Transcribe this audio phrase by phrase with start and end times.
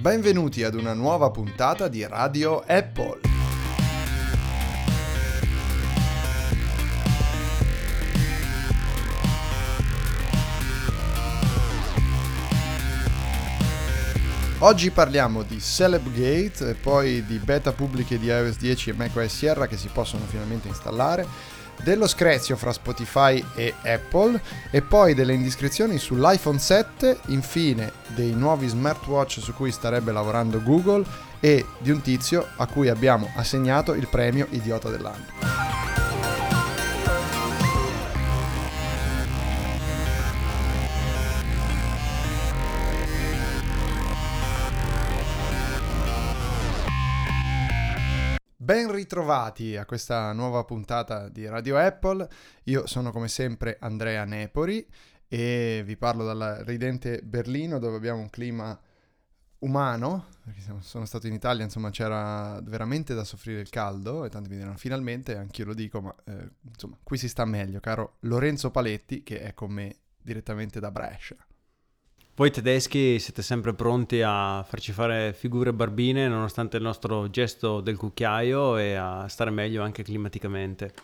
[0.00, 3.20] Benvenuti ad una nuova puntata di Radio Apple.
[14.60, 19.66] Oggi parliamo di Celebgate e poi di beta pubbliche di iOS 10 e macOS Sierra
[19.66, 21.26] che si possono finalmente installare,
[21.82, 24.40] dello screzio fra Spotify e Apple
[24.70, 31.04] e poi delle indiscrezioni sull'iPhone 7, infine dei nuovi smartwatch su cui starebbe lavorando Google
[31.40, 35.39] e di un tizio a cui abbiamo assegnato il premio Idiota dell'anno.
[49.10, 52.28] Ritrovati a questa nuova puntata di Radio Apple.
[52.64, 54.86] Io sono come sempre Andrea Nepori
[55.26, 58.78] e vi parlo dal ridente Berlino dove abbiamo un clima
[59.58, 64.48] umano, perché sono stato in Italia, insomma c'era veramente da soffrire il caldo e tanti
[64.48, 68.70] mi diranno finalmente, anch'io lo dico, ma eh, insomma qui si sta meglio, caro Lorenzo
[68.70, 71.34] Paletti che è con me direttamente da Brescia.
[72.40, 77.98] Voi tedeschi siete sempre pronti a farci fare figure barbine nonostante il nostro gesto del
[77.98, 80.94] cucchiaio e a stare meglio anche climaticamente.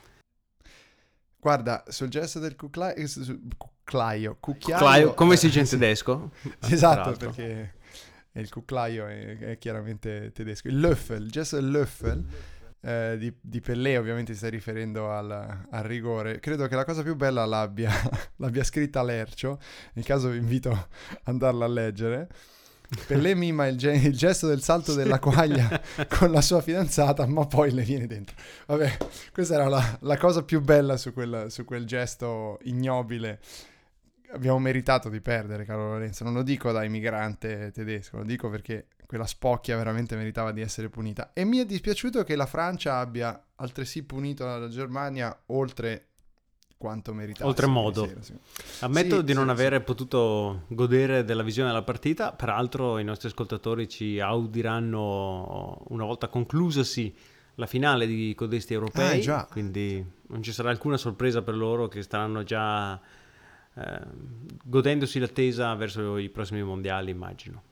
[1.39, 2.95] Guarda, sul gesto del cucchiaio,
[3.59, 6.31] cucchiaio, cucchiaio come si dice in tedesco?
[6.61, 7.75] esatto, perché
[8.33, 10.69] il cucchiaio è, è, chiaramente tedesco.
[10.69, 12.25] Il Löffel, il gesto del Löffel
[12.87, 15.31] eh, di, di, Pellè, ovviamente si sta riferendo al,
[15.71, 16.39] al, rigore.
[16.39, 17.91] Credo che la cosa più bella l'abbia,
[18.37, 19.59] l'abbia scritta Lercio,
[19.95, 20.87] nel caso vi invito ad
[21.25, 22.29] andarla a leggere.
[23.09, 27.45] Pellè mima il, ge- il, gesto del salto della quaglia con la sua fidanzata, ma
[27.45, 28.37] poi le viene dentro.
[28.67, 28.97] Vabbè,
[29.33, 33.41] questa era la, la cosa più bella su quel, su quel gesto ignobile
[34.31, 36.23] abbiamo meritato di perdere, caro Lorenzo.
[36.23, 40.89] Non lo dico da immigrante tedesco, lo dico perché quella spocchia veramente meritava di essere
[40.89, 41.33] punita.
[41.33, 46.09] E mi è dispiaciuto che la Francia abbia altresì punito la Germania oltre
[46.77, 47.49] quanto meritava.
[47.49, 48.11] Oltremodo.
[48.21, 48.35] Sì.
[48.81, 53.29] Ammetto sì, di non sì, avere potuto godere della visione della partita, peraltro i nostri
[53.29, 57.15] ascoltatori ci audiranno una volta conclusasi
[57.55, 62.03] la finale di codesti europei, ah, quindi non ci sarà alcuna sorpresa per loro che
[62.03, 63.01] staranno già
[63.75, 64.01] eh,
[64.63, 67.63] godendosi l'attesa verso i prossimi mondiali, immagino.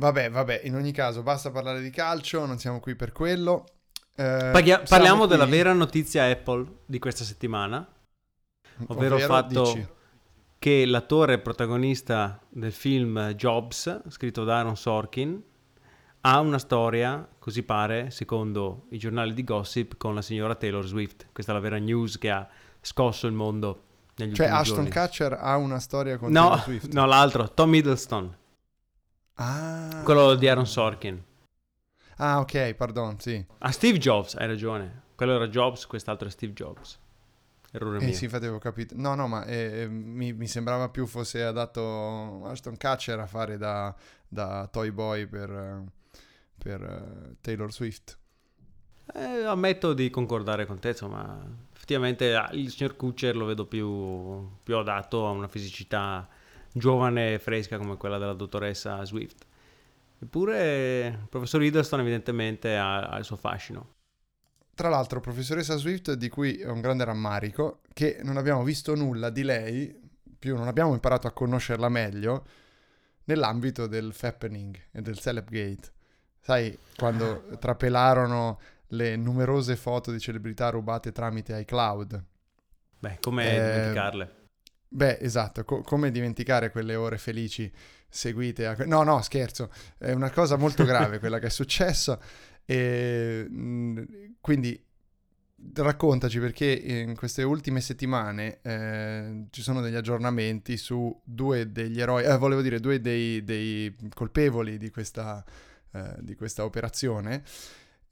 [0.00, 3.66] Vabbè, vabbè, in ogni caso basta parlare di calcio, non siamo qui per quello.
[4.16, 5.28] Eh, Paghi- parliamo qui...
[5.28, 7.86] della vera notizia Apple di questa settimana,
[8.86, 9.86] ovvero, il fatto dici.
[10.58, 15.42] che l'attore protagonista del film Jobs, scritto da Aaron Sorkin,
[16.22, 21.26] ha una storia, così pare, secondo i giornali di gossip, con la signora Taylor Swift.
[21.30, 22.48] Questa è la vera news che ha
[22.80, 23.82] scosso il mondo
[24.16, 24.90] negli cioè, Ashton giorni.
[24.92, 26.92] Kutcher ha una storia con no, Taylor Swift?
[26.94, 28.38] No, l'altro, Tom Hiddleston.
[29.42, 30.02] Ah.
[30.04, 31.24] Quello di Aaron Sorkin.
[32.16, 33.42] Ah, ok, pardon, sì.
[33.58, 35.04] Ah, Steve Jobs, hai ragione.
[35.14, 36.98] Quello era Jobs, quest'altro è Steve Jobs.
[37.70, 38.12] Errore eh, mio.
[38.12, 38.94] sì, infatti avevo capito.
[38.98, 43.94] No, no, ma eh, mi, mi, sembrava più fosse adatto Ashton Kutcher a fare da,
[44.28, 45.84] da Toy Boy per,
[46.58, 48.18] per uh, Taylor Swift.
[49.14, 51.40] Eh, ammetto di concordare con te, insomma,
[51.74, 56.28] effettivamente ah, il signor Kutcher lo vedo più, più adatto a una fisicità
[56.72, 59.46] giovane e fresca come quella della dottoressa Swift.
[60.22, 63.94] Eppure il professor Hiddleston evidentemente ha, ha il suo fascino.
[64.74, 69.30] Tra l'altro, professoressa Swift, di cui è un grande rammarico, che non abbiamo visto nulla
[69.30, 69.94] di lei,
[70.38, 72.46] più non abbiamo imparato a conoscerla meglio,
[73.24, 75.92] nell'ambito del Fappening e del Celebgate.
[76.40, 82.24] Sai, quando trapelarono le numerose foto di celebrità rubate tramite iCloud.
[82.98, 84.39] Beh, come eh, dimenticarle?
[84.92, 87.70] Beh, esatto, co- come dimenticare quelle ore felici
[88.08, 88.74] seguite a...
[88.86, 92.18] No, no, scherzo, è una cosa molto grave quella che è successa
[92.64, 94.02] e mh,
[94.40, 94.84] quindi
[95.74, 102.24] raccontaci perché in queste ultime settimane eh, ci sono degli aggiornamenti su due degli eroi,
[102.24, 105.44] eh, volevo dire due dei, dei colpevoli di questa,
[105.92, 107.44] eh, di questa operazione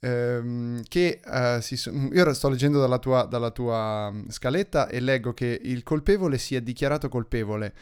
[0.01, 1.21] ehm, che
[1.61, 5.61] si so- io ora sto leggendo dalla tua, dalla tua mm, scaletta e leggo che
[5.63, 7.75] il colpevole si è dichiarato colpevole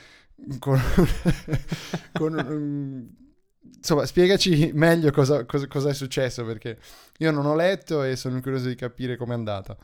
[0.59, 0.79] con,
[2.13, 3.09] con um,
[3.77, 6.79] insomma spiegaci meglio cosa, cosa, cosa, è successo perché
[7.19, 9.77] io non ho letto e sono curioso di capire com'è andata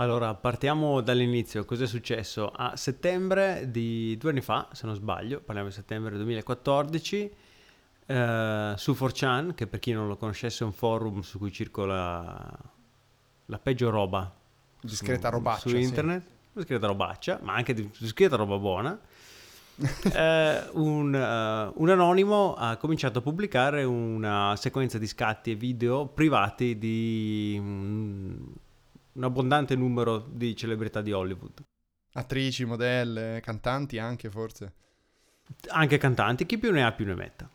[0.00, 1.66] allora, partiamo dall'inizio.
[1.66, 2.48] Cos'è successo?
[2.48, 7.30] A settembre di due anni fa, se non sbaglio, parliamo di settembre 2014,
[8.10, 12.58] eh, su 4chan, che per chi non lo conoscesse è un forum su cui circola
[13.46, 14.34] la peggio roba.
[14.80, 15.68] Discreta su, robaccia.
[15.68, 16.22] Su internet.
[16.22, 16.28] Sì.
[16.52, 18.98] Discreta robaccia, ma anche discreta roba buona.
[20.12, 26.06] eh, un, uh, un, anonimo ha cominciato a pubblicare una sequenza di scatti e video
[26.06, 28.52] privati di um,
[29.12, 31.62] un abbondante numero di celebrità di Hollywood.
[32.14, 34.72] Attrici, modelle, cantanti anche forse.
[35.68, 37.48] Anche cantanti, chi più ne ha più ne metta.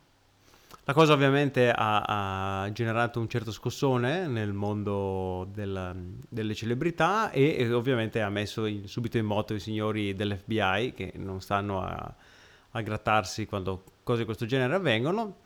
[0.88, 7.56] La cosa ovviamente ha, ha generato un certo scossone nel mondo del, delle celebrità e,
[7.58, 12.16] e, ovviamente ha messo in, subito in moto i signori dell'FBI che non stanno a,
[12.70, 15.38] a grattarsi quando cose di questo genere avvengono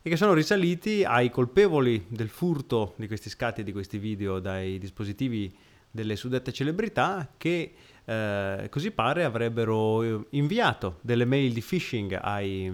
[0.00, 4.78] e che sono risaliti ai colpevoli del furto di questi scatti di questi video dai
[4.78, 5.54] dispositivi
[5.90, 7.74] delle suddette celebrità che
[8.06, 12.72] eh, così pare avrebbero inviato delle mail di phishing ai,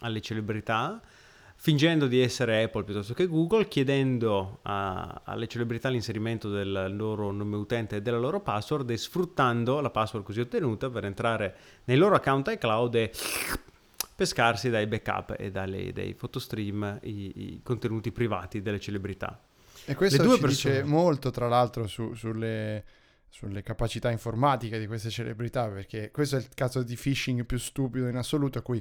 [0.00, 1.00] alle celebrità
[1.66, 7.56] fingendo di essere Apple piuttosto che Google, chiedendo a, alle celebrità l'inserimento del loro nome
[7.56, 12.14] utente e della loro password e sfruttando la password così ottenuta per entrare nei loro
[12.14, 13.10] account iCloud e
[14.14, 19.36] pescarsi dai backup e dalle, dai photostream i, i contenuti privati delle celebrità.
[19.86, 20.74] E questo ci persone...
[20.74, 22.84] dice molto, tra l'altro, su, sulle,
[23.28, 28.06] sulle, capacità informatiche di queste celebrità, perché questo è il caso di phishing più stupido
[28.06, 28.80] in assoluto, a cui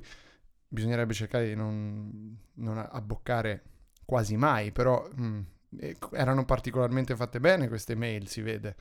[0.76, 3.64] bisognerebbe cercare di non, non abboccare
[4.06, 5.42] quasi mai, però mh, mm,
[6.12, 8.76] erano particolarmente fatte bene queste mail, si vede.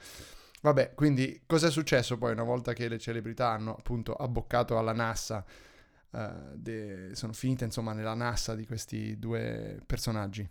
[0.61, 5.45] Vabbè, quindi cos'è successo poi una volta che le celebrità hanno appunto abboccato alla NASA,
[6.11, 6.19] uh,
[6.55, 7.11] de...
[7.13, 10.47] sono finite insomma nella NASA di questi due personaggi?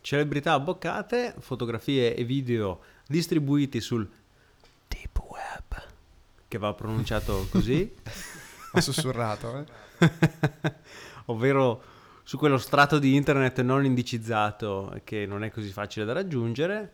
[0.00, 4.08] Celebrità abboccate, fotografie e video distribuiti sul
[4.86, 5.86] Deep Web,
[6.46, 7.94] che va pronunciato così.
[8.72, 9.87] Ho sussurrato, eh?
[11.26, 11.82] ovvero
[12.22, 16.92] su quello strato di internet non indicizzato che non è così facile da raggiungere,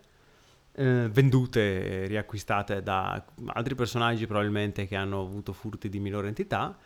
[0.73, 6.77] eh, vendute e riacquistate da altri personaggi probabilmente che hanno avuto furti di minore entità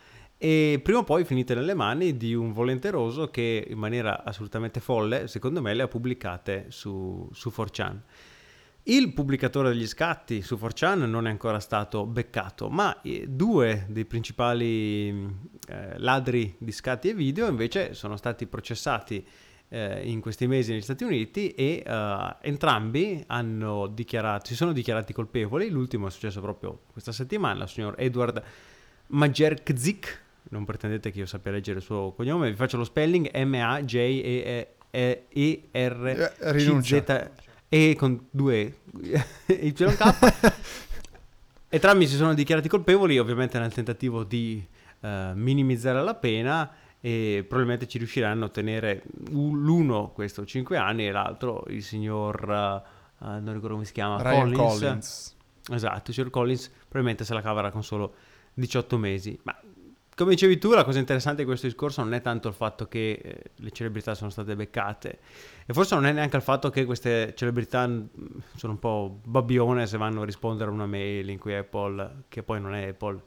[0.41, 5.27] e prima o poi finite nelle mani di un volenteroso che in maniera assolutamente folle,
[5.27, 7.97] secondo me, le ha pubblicate su, su 4chan.
[8.83, 14.05] Il pubblicatore degli scatti su 4chan non è ancora stato beccato, ma eh, due dei
[14.05, 15.09] principali
[15.67, 19.23] eh, ladri di scatti e video invece sono stati processati
[19.69, 23.23] eh, in questi mesi negli Stati Uniti e uh, entrambi
[24.41, 25.69] si sono dichiarati colpevoli.
[25.69, 28.41] L'ultimo è successo proprio questa settimana, il signor Edward
[29.07, 30.23] Majerkzik.
[30.49, 33.87] Non pretendete che io sappia leggere il suo cognome, vi faccio lo spelling M-A-J-E-R-C-Z
[37.69, 38.79] e con due
[39.45, 40.53] YK.
[41.69, 44.65] Entrambi si sono dichiarati colpevoli, ovviamente nel tentativo di
[45.01, 51.11] uh, minimizzare la pena e probabilmente ci riusciranno a ottenere l'uno questo 5 anni e
[51.11, 52.43] l'altro il signor
[53.21, 54.79] uh, uh, non ricordo come si chiama Ryan Collins.
[54.79, 55.35] Collins.
[55.71, 58.15] esatto il signor Collins probabilmente se la caverà con solo
[58.55, 59.57] 18 mesi ma
[60.19, 63.21] come dicevi tu, la cosa interessante di questo discorso non è tanto il fatto che
[63.23, 65.19] eh, le celebrità sono state beccate,
[65.65, 68.05] e forse non è neanche il fatto che queste celebrità mm,
[68.53, 72.43] sono un po' babbione se vanno a rispondere a una mail in cui Apple, che
[72.43, 73.21] poi non è Apple,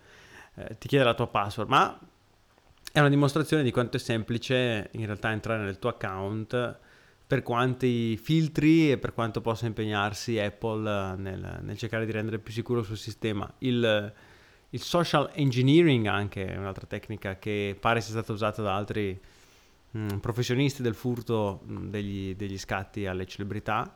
[0.56, 1.98] eh, ti chiede la tua password, ma
[2.92, 6.78] è una dimostrazione di quanto è semplice in realtà entrare nel tuo account
[7.26, 12.52] per quanti filtri e per quanto possa impegnarsi Apple nel, nel cercare di rendere più
[12.52, 13.50] sicuro il suo sistema.
[13.60, 14.12] Il,
[14.74, 19.18] il social engineering anche è un'altra tecnica che pare sia stata usata da altri
[19.90, 23.94] mh, mm, professionisti del furto mh, mm, degli, degli, scatti alle celebrità,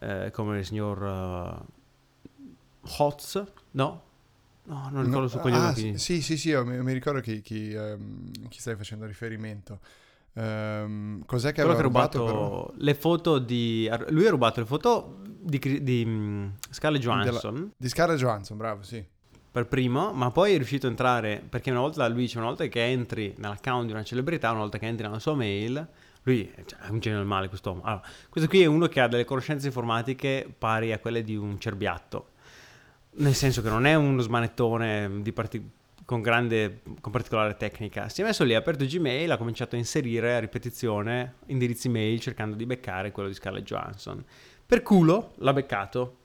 [0.00, 4.02] eh, come il signor uh, Hotz, no?
[4.62, 5.68] No, non ricordo no, su cognome.
[5.68, 9.80] Ah, sì, sì, sì, io mi, mi ricordo chi, chi, um, chi, stai facendo riferimento.
[10.32, 13.90] Um, cos'è che Quello aveva rubato, rubato le foto di...
[14.08, 17.54] Lui ha rubato le foto di, di, di um, Scarlett Johansson.
[17.54, 19.04] Della, di Scarlett Johansson, bravo, sì
[19.52, 22.64] per primo, ma poi è riuscito a entrare, perché una volta lui dice, una volta
[22.66, 25.86] che entri nell'account di una celebrità, una volta che entri nella sua mail,
[26.22, 27.82] lui cioè, è un genio del male quest'uomo.
[27.82, 31.58] Allora, questo qui è uno che ha delle conoscenze informatiche pari a quelle di un
[31.58, 32.28] cerbiatto,
[33.12, 35.68] nel senso che non è uno smanettone parti-
[36.04, 38.08] con, grande, con particolare tecnica.
[38.08, 42.20] Si è messo lì, ha aperto Gmail, ha cominciato a inserire a ripetizione indirizzi mail
[42.20, 44.24] cercando di beccare quello di Scarlett Johansson.
[44.64, 46.18] Per culo l'ha beccato,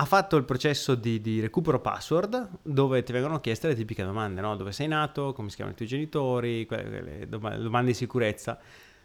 [0.00, 4.40] ha fatto il processo di, di, recupero password dove ti vengono chieste le tipiche domande,
[4.40, 4.54] no?
[4.54, 8.60] dove sei nato, come si chiamano i tuoi genitori, quelle domande di sicurezza,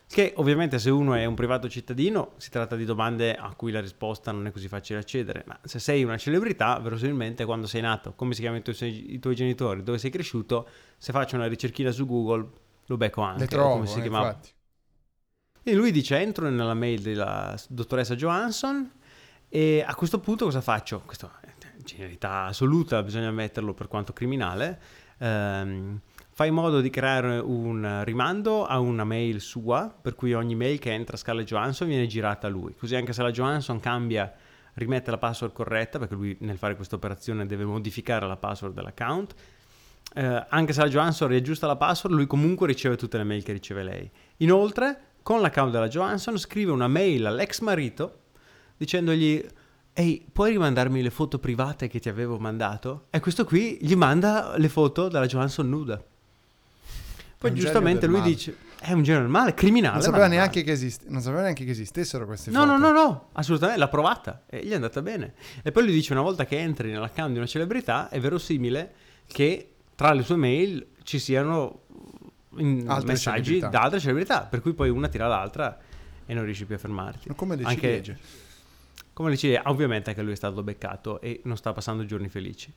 [0.07, 3.81] che ovviamente se uno è un privato cittadino si tratta di domande a cui la
[3.81, 8.13] risposta non è così facile accedere, ma se sei una celebrità, verosimilmente quando sei nato,
[8.13, 10.67] come si chiamano i tuoi, i tuoi genitori, dove sei cresciuto,
[11.00, 12.47] se faccio una ricerchina su Google
[12.85, 13.39] lo becco anche.
[13.39, 14.50] Le trovo, come si eh, infatti.
[15.63, 19.01] E lui dice entro nella mail della dottoressa Johansson
[19.55, 21.03] e a questo punto cosa faccio?
[21.05, 21.31] Questa
[21.77, 24.81] genialità assoluta, bisogna ammetterlo per quanto criminale.
[25.19, 26.00] ehm,
[26.31, 30.79] fai in modo di creare un rimando a una mail sua, per cui ogni mail
[30.79, 34.33] che entra a Scarlett Johansson viene girata a lui, così anche se la Johansson cambia
[34.74, 39.36] rimette la password corretta, perché lui nel fare questa operazione deve modificare la password dell'account,
[40.15, 43.51] eh, anche se la Johansson riaggiusta la password, lui comunque riceve tutte le mail che
[43.51, 44.10] riceve lei.
[44.38, 48.22] Inoltre, con l'account della Johansson, scrive una mail all'ex marito
[48.83, 49.45] dicendogli
[49.95, 53.05] Ehi, puoi rimandarmi le foto private che ti avevo mandato?
[53.11, 56.01] E questo qui gli manda le foto della Johansson nuda.
[57.37, 58.29] Poi giustamente lui male.
[58.31, 59.95] dice: È un genere del male, criminale.
[59.95, 62.71] Non sapeva, neanche che, esiste, non sapeva neanche che esistessero queste no, foto.
[62.71, 63.79] No, no, no, assolutamente.
[63.79, 65.33] L'ha provata e gli è andata bene.
[65.61, 68.93] E poi lui dice: Una volta che entri nell'account di una celebrità, è verosimile
[69.27, 71.81] che tra le sue mail ci siano
[72.87, 73.67] altre messaggi celebrità.
[73.67, 74.41] da altre celebrità.
[74.41, 75.77] Per cui poi una tira l'altra
[76.25, 77.27] e non riesci più a fermarti.
[77.27, 77.95] Ma come decide?
[77.95, 78.17] Anche,
[79.13, 79.62] come decide?
[79.65, 82.74] Ovviamente anche lui è stato beccato e non sta passando giorni felici.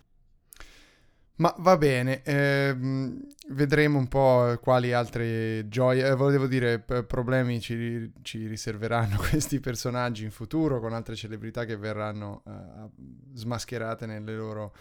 [1.39, 7.61] Ma va bene, ehm, vedremo un po' quali altre gioie, eh, volevo dire, p- problemi
[7.61, 12.91] ci, ci, riserveranno questi personaggi in futuro con altre celebrità che verranno uh,
[13.35, 14.75] smascherate nelle loro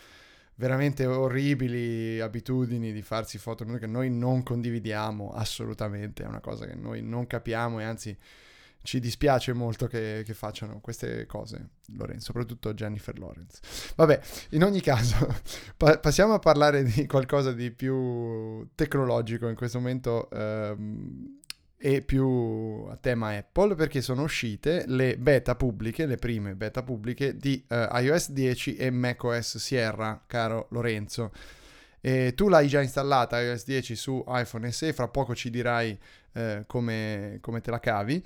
[0.56, 6.76] veramente orribili abitudini di farsi foto che noi non condividiamo assolutamente, è una cosa che
[6.76, 8.18] noi non capiamo e anzi
[8.86, 13.60] ci dispiace molto che, che, facciano queste cose, Lorenzo, soprattutto Jennifer Lawrence.
[13.96, 14.20] Vabbè,
[14.51, 15.27] in ogni caso,
[15.75, 21.39] pa- passiamo a parlare di qualcosa di più tecnologico in questo momento ehm,
[21.77, 27.36] e più a tema Apple, perché sono uscite le beta pubbliche, le prime beta pubbliche
[27.36, 31.32] di eh, iOS 10 e macOS Sierra, caro Lorenzo.
[32.00, 35.98] E tu l'hai già installata iOS 10 su iPhone SE, fra poco ci dirai
[36.34, 38.24] eh, come, come te la cavi.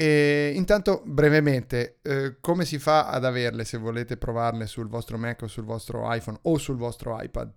[0.00, 5.42] E intanto, brevemente, eh, come si fa ad averle se volete provarle sul vostro Mac
[5.42, 7.52] o sul vostro iPhone o sul vostro iPad?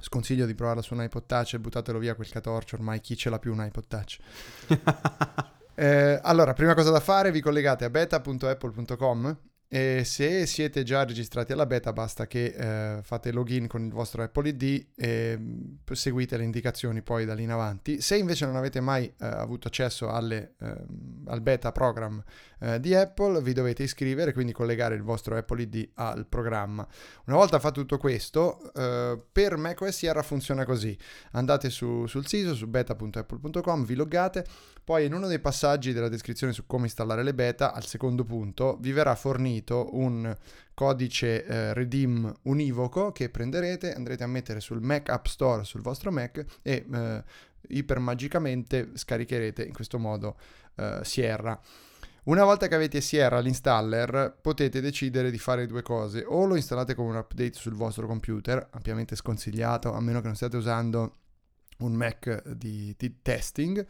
[0.00, 3.28] Sconsiglio di provarla su un iPod Touch e buttatelo via quel catorcio, ormai chi ce
[3.28, 4.16] l'ha più un iPod Touch?
[5.76, 9.38] eh, allora, prima cosa da fare, vi collegate a beta.apple.com
[9.72, 14.20] e se siete già registrati alla beta basta che eh, fate login con il vostro
[14.20, 18.00] Apple ID e mm, seguite le indicazioni poi da lì in avanti.
[18.00, 20.74] Se invece non avete mai eh, avuto accesso alle, eh,
[21.26, 22.20] al beta program
[22.60, 26.86] eh, di Apple vi dovete iscrivere, quindi collegare il vostro Apple ID al programma.
[27.26, 30.96] Una volta fatto tutto questo, eh, per macOS Sierra funziona così.
[31.32, 34.44] Andate su, sul sito, su beta.apple.com, vi loggate,
[34.84, 38.76] poi in uno dei passaggi della descrizione su come installare le beta, al secondo punto,
[38.80, 40.36] vi verrà fornito un
[40.74, 46.10] codice eh, redeem univoco che prenderete, andrete a mettere sul Mac App Store sul vostro
[46.10, 47.22] Mac e eh,
[47.68, 50.36] ipermagicamente scaricherete in questo modo
[50.76, 51.60] eh, Sierra.
[52.24, 56.94] Una volta che avete Sierra l'installer potete decidere di fare due cose, o lo installate
[56.94, 61.14] come un update sul vostro computer, ampiamente sconsigliato a meno che non stiate usando
[61.78, 63.86] un Mac di, di testing,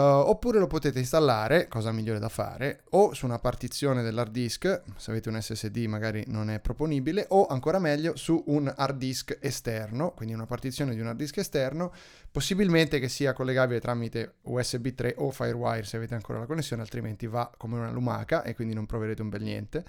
[0.00, 4.82] Uh, oppure lo potete installare, cosa migliore da fare, o su una partizione dell'hard disk,
[4.96, 9.36] se avete un SSD magari non è proponibile, o ancora meglio su un hard disk
[9.42, 11.92] esterno, quindi una partizione di un hard disk esterno,
[12.30, 17.26] possibilmente che sia collegabile tramite USB 3 o Firewire se avete ancora la connessione, altrimenti
[17.26, 19.84] va come una lumaca e quindi non proverete un bel niente.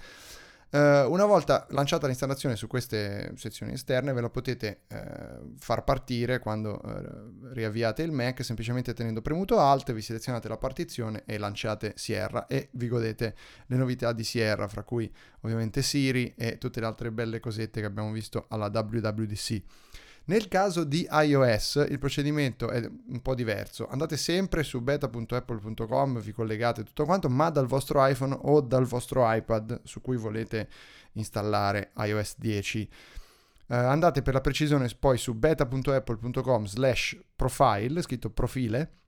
[0.72, 6.38] Uh, una volta lanciata l'installazione su queste sezioni esterne ve la potete uh, far partire
[6.38, 11.92] quando uh, riavviate il Mac semplicemente tenendo premuto Alt, vi selezionate la partizione e lanciate
[11.96, 13.34] Sierra e vi godete
[13.66, 15.12] le novità di Sierra, fra cui
[15.42, 19.62] ovviamente Siri e tutte le altre belle cosette che abbiamo visto alla WWDC.
[20.24, 23.88] Nel caso di iOS il procedimento è un po' diverso.
[23.88, 29.30] Andate sempre su beta.apple.com, vi collegate tutto quanto, ma dal vostro iPhone o dal vostro
[29.32, 30.68] iPad su cui volete
[31.12, 32.88] installare iOS 10.
[33.66, 38.98] Uh, andate per la precisione poi su beta.apple.com slash profile, scritto profile,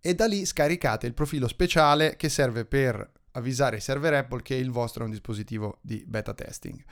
[0.00, 4.54] e da lì scaricate il profilo speciale che serve per avvisare i server Apple che
[4.54, 6.82] il vostro è un dispositivo di beta testing.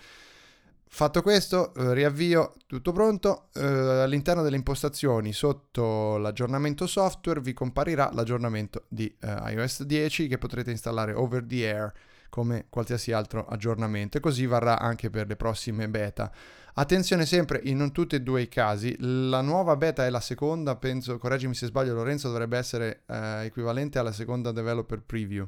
[0.88, 3.48] Fatto questo, eh, riavvio, tutto pronto.
[3.54, 10.38] Eh, all'interno delle impostazioni, sotto l'aggiornamento software, vi comparirà l'aggiornamento di eh, iOS 10 che
[10.38, 11.92] potrete installare over the air
[12.28, 16.30] come qualsiasi altro aggiornamento e così varrà anche per le prossime beta.
[16.74, 20.76] Attenzione sempre, in non tutti e due i casi, la nuova beta è la seconda,
[20.76, 25.46] penso, correggimi se sbaglio Lorenzo, dovrebbe essere eh, equivalente alla seconda developer preview.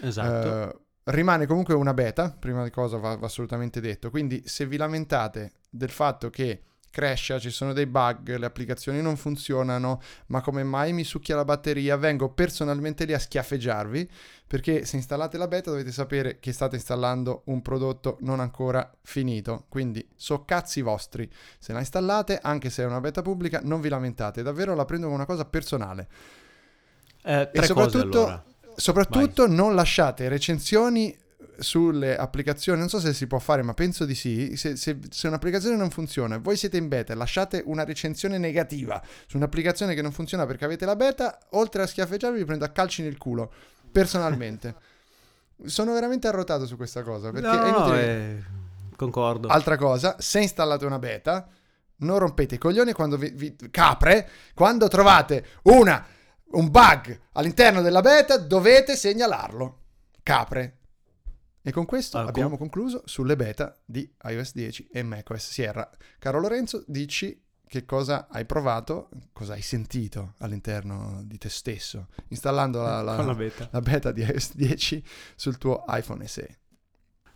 [0.00, 0.83] Esatto.
[1.04, 5.52] Rimane comunque una beta, prima di cosa va, va assolutamente detto, quindi se vi lamentate
[5.68, 6.62] del fatto che
[6.94, 11.44] crasha, ci sono dei bug, le applicazioni non funzionano, ma come mai mi succhia la
[11.44, 11.96] batteria?
[11.96, 14.08] Vengo personalmente lì a schiaffeggiarvi
[14.46, 19.66] perché se installate la beta dovete sapere che state installando un prodotto non ancora finito,
[19.68, 21.28] quindi so cazzi vostri.
[21.58, 25.06] Se la installate, anche se è una beta pubblica, non vi lamentate, davvero la prendo
[25.06, 26.08] come una cosa personale.
[27.24, 28.44] Eh, e soprattutto, allora.
[28.76, 31.16] Soprattutto non lasciate recensioni
[31.58, 34.56] sulle applicazioni, non so se si può fare, ma penso di sì.
[34.56, 39.02] Se, se, se, un'applicazione non funziona, voi siete in beta e lasciate una recensione negativa
[39.26, 42.68] su un'applicazione che non funziona perché avete la beta, oltre a schiaffeggiarvi, vi prendo a
[42.68, 43.52] calci nel culo.
[43.90, 44.74] Personalmente,
[45.64, 47.30] sono veramente arrotato su questa cosa.
[47.30, 48.02] Perché no, è inutile.
[48.02, 48.42] Eh,
[48.96, 49.48] concordo.
[49.48, 51.48] Altra cosa, se installate una beta,
[51.96, 56.04] non rompete i coglioni quando vi, vi capre, quando trovate una,
[56.54, 59.80] un bug all'interno della beta, dovete segnalarlo.
[60.22, 60.78] Capre,
[61.66, 65.90] e con questo ah, abbiamo concluso sulle beta di iOS 10 e macOS Sierra.
[66.18, 72.82] Caro Lorenzo, dici che cosa hai provato, cosa hai sentito all'interno di te stesso, installando
[72.82, 73.66] la, la, la, beta.
[73.72, 74.12] la beta.
[74.12, 75.02] di iOS 10
[75.36, 76.58] sul tuo iPhone SE.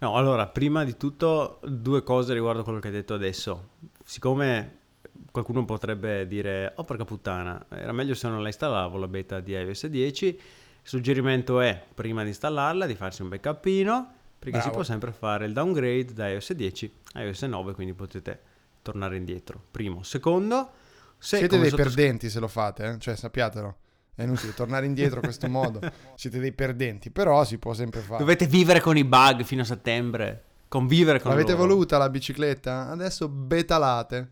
[0.00, 3.76] No, allora, prima di tutto due cose riguardo quello che hai detto adesso.
[4.04, 4.87] Siccome
[5.30, 9.52] qualcuno potrebbe dire, oh porca puttana, era meglio se non la installavo la beta di
[9.52, 10.40] iOS 10, il
[10.82, 14.64] suggerimento è, prima di installarla, di farsi un backupino perché Bravo.
[14.66, 18.40] si può sempre fare il downgrade da iOS 10 a iOS 9, quindi potete
[18.82, 19.60] tornare indietro.
[19.70, 20.02] Primo.
[20.02, 20.70] Secondo,
[21.18, 22.98] se siete dei sottoscri- perdenti se lo fate, eh?
[22.98, 23.76] cioè sappiatelo.
[24.14, 25.80] È inutile tornare indietro a questo modo.
[26.14, 28.18] Siete dei perdenti, però si può sempre fare.
[28.18, 30.44] Dovete vivere con i bug fino a settembre.
[30.68, 31.66] Convivere con L'avete loro.
[31.66, 32.88] voluta la bicicletta?
[32.88, 34.28] Adesso betalate.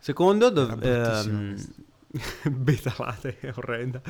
[0.00, 1.56] Secondo, dov- ehm...
[2.50, 4.02] betalate, è orrenda.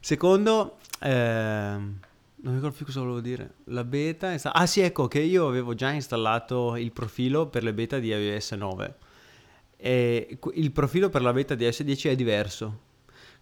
[0.00, 2.00] Secondo, ehm
[2.42, 3.54] non mi ricordo più cosa volevo dire.
[3.66, 4.58] La beta è stata...
[4.58, 8.52] Ah sì, ecco che io avevo già installato il profilo per le beta di iOS
[8.52, 8.96] 9.
[9.76, 12.90] E il profilo per la beta di iOS 10 è diverso.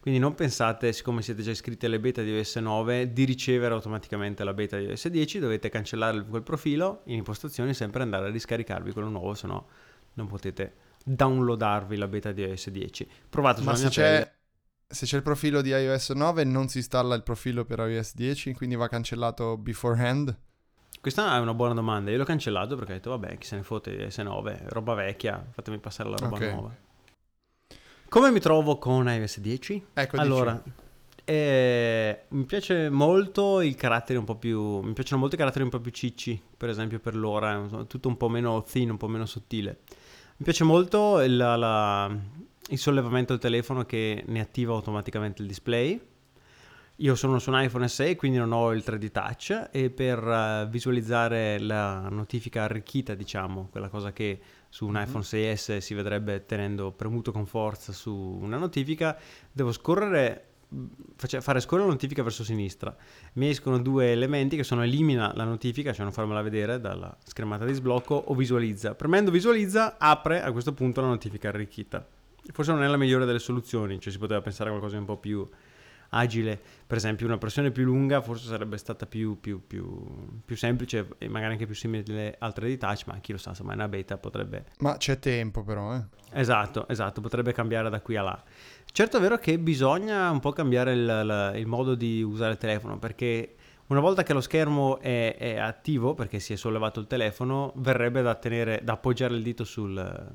[0.00, 4.44] Quindi non pensate, siccome siete già iscritti alle beta di iOS 9, di ricevere automaticamente
[4.44, 5.38] la beta di iOS 10.
[5.38, 9.66] Dovete cancellare quel profilo in impostazioni e sempre andare a riscaricarvi quello nuovo, se no
[10.12, 13.08] non potete downloadarvi la beta di iOS 10.
[13.28, 14.02] Provate sulla Ma mia c'è...
[14.02, 14.34] Pelle
[14.90, 18.54] se c'è il profilo di iOS 9 non si installa il profilo per iOS 10,
[18.54, 20.36] quindi va cancellato beforehand?
[21.00, 22.10] Questa è una buona domanda.
[22.10, 24.94] Io l'ho cancellato perché ho detto, vabbè, chi se ne fotte di iOS 9, roba
[24.94, 26.52] vecchia, fatemi passare la roba okay.
[26.52, 26.76] nuova.
[28.08, 29.86] Come mi trovo con iOS 10?
[29.94, 30.60] Ecco, allora,
[31.24, 34.80] eh, mi piace molto il carattere un po' più.
[34.80, 38.16] Mi piacciono molto i caratteri un po' più cicci, per esempio per l'ora, tutto un
[38.16, 39.82] po' meno thin, un po' meno sottile.
[40.40, 42.18] Mi piace molto la, la,
[42.70, 46.00] il sollevamento del telefono che ne attiva automaticamente il display.
[46.96, 50.66] Io sono su un iPhone SE quindi non ho il 3D Touch e per uh,
[50.66, 55.02] visualizzare la notifica arricchita, diciamo, quella cosa che su un mm-hmm.
[55.02, 59.18] iPhone 6S si vedrebbe tenendo premuto con forza su una notifica,
[59.52, 60.49] devo scorrere
[61.16, 62.94] fare scorrere la notifica verso sinistra.
[63.34, 67.64] Mi escono due elementi che sono elimina la notifica, cioè non farmela vedere dalla schermata
[67.64, 68.94] di sblocco, o visualizza.
[68.94, 72.06] Premendo visualizza apre a questo punto la notifica arricchita
[72.52, 75.06] forse non è la migliore delle soluzioni, cioè si poteva pensare a qualcosa di un
[75.06, 75.48] po' più
[76.12, 81.08] agile, per esempio una pressione più lunga forse sarebbe stata più, più, più, più semplice
[81.18, 83.74] e magari anche più simile alle altre di touch, ma chi lo sa, insomma è
[83.74, 84.64] una beta potrebbe...
[84.78, 86.02] Ma c'è tempo però, eh.
[86.32, 88.42] Esatto, esatto, potrebbe cambiare da qui a là.
[88.92, 92.58] Certo è vero che bisogna un po' cambiare il, il, il modo di usare il
[92.58, 93.54] telefono, perché
[93.86, 98.22] una volta che lo schermo è, è, attivo, perché si è sollevato il telefono, verrebbe
[98.22, 100.32] da, tenere, da appoggiare il dito sul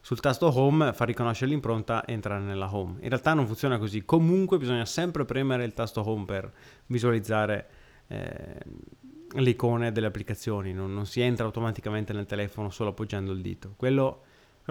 [0.00, 2.96] sul tasto home fa riconoscere l'impronta e entrare nella home.
[3.00, 6.50] In realtà non funziona così, comunque bisogna sempre premere il tasto home per
[6.86, 7.68] visualizzare
[8.06, 8.56] eh,
[9.30, 13.74] le icone delle applicazioni, non, non, si entra automaticamente nel telefono solo appoggiando il dito.
[13.76, 14.22] Quello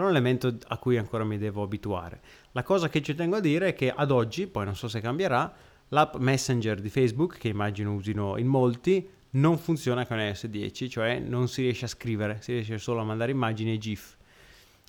[0.01, 2.21] è un elemento a cui ancora mi devo abituare.
[2.51, 5.01] La cosa che ci tengo a dire è che ad oggi, poi non so se
[5.01, 5.51] cambierà,
[5.89, 11.19] l'app Messenger di Facebook, che immagino usino in molti, non funziona con iOS 10, cioè
[11.19, 14.15] non si riesce a scrivere, si riesce solo a mandare immagini e GIF.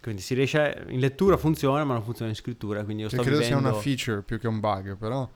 [0.00, 2.84] Quindi si riesce, in lettura funziona, ma non funziona in scrittura.
[2.84, 3.60] Quindi io sto credo vivendo...
[3.60, 5.28] sia una feature più che un bug, però.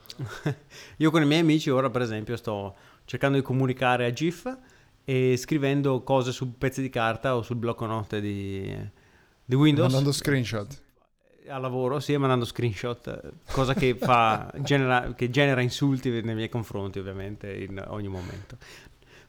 [0.99, 4.57] io con i miei amici ora, per esempio, sto cercando di comunicare a GIF
[5.05, 8.91] e scrivendo cose su pezzi di carta o sul blocco note di,
[9.53, 9.93] di Windows.
[9.93, 10.81] Mandando screenshot.
[11.49, 16.99] A lavoro, sì, mandando screenshot, cosa che, fa, genera, che genera insulti nei miei confronti,
[16.99, 18.57] ovviamente, in ogni momento.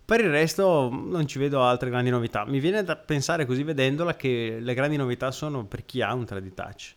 [0.05, 2.45] Per il resto non ci vedo altre grandi novità.
[2.45, 6.23] Mi viene da pensare così vedendola che le grandi novità sono per chi ha un
[6.23, 6.95] 3D touch.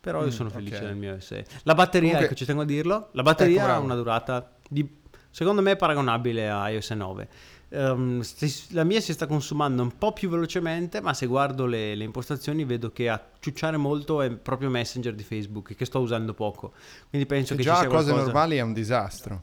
[0.00, 0.86] Però io mm, sono felice okay.
[0.88, 1.44] del mio SE.
[1.64, 4.88] La batteria, Comunque, ecco, ci tengo a dirlo, la batteria ecco, ha una durata di,
[5.30, 7.28] secondo me paragonabile a iOS 9.
[7.70, 8.22] Um,
[8.70, 12.64] la mia si sta consumando un po' più velocemente, ma se guardo le, le, impostazioni
[12.64, 16.72] vedo che a ciucciare molto è proprio Messenger di Facebook, che sto usando poco.
[17.08, 18.24] Quindi penso che, che già ci sia cose qualcosa...
[18.24, 19.42] normali è un disastro.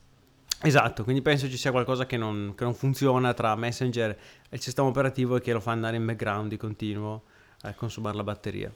[0.64, 4.62] Esatto, quindi penso ci sia qualcosa che non, che non, funziona tra Messenger e il
[4.62, 7.24] sistema operativo e che lo fa andare in background di continuo
[7.62, 8.72] a consumare la batteria.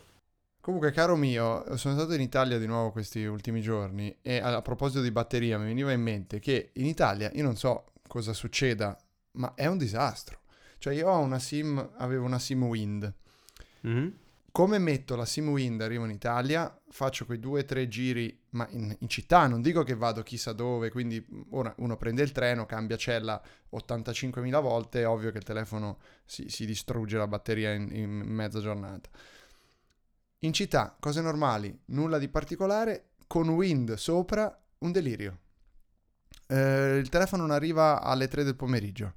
[0.60, 5.02] Comunque, caro mio, sono stato in Italia di nuovo questi ultimi giorni e a proposito
[5.02, 8.98] di batteria mi veniva in mente che in Italia, io non so cosa succeda,
[9.36, 10.40] ma è un disastro.
[10.78, 13.14] Cioè io ho una SIM, avevo una SIM Wind.
[13.88, 14.10] Mm-hmm.
[14.52, 18.66] Come metto la SIM Wind, arrivo in Italia, faccio quei due o tre giri, ma
[18.70, 22.66] in, in, città, non dico che vado chissà dove, quindi ora uno prende il treno,
[22.66, 23.42] cambia cella
[23.74, 28.62] 85.000 volte, è ovvio che il telefono si, si distrugge la batteria in, in mezza
[28.62, 29.10] giornata.
[30.40, 35.40] In città, cose normali, nulla di particolare, con Wind sopra, un delirio.
[36.48, 39.16] Eh, il telefono non arriva alle 3 del pomeriggio.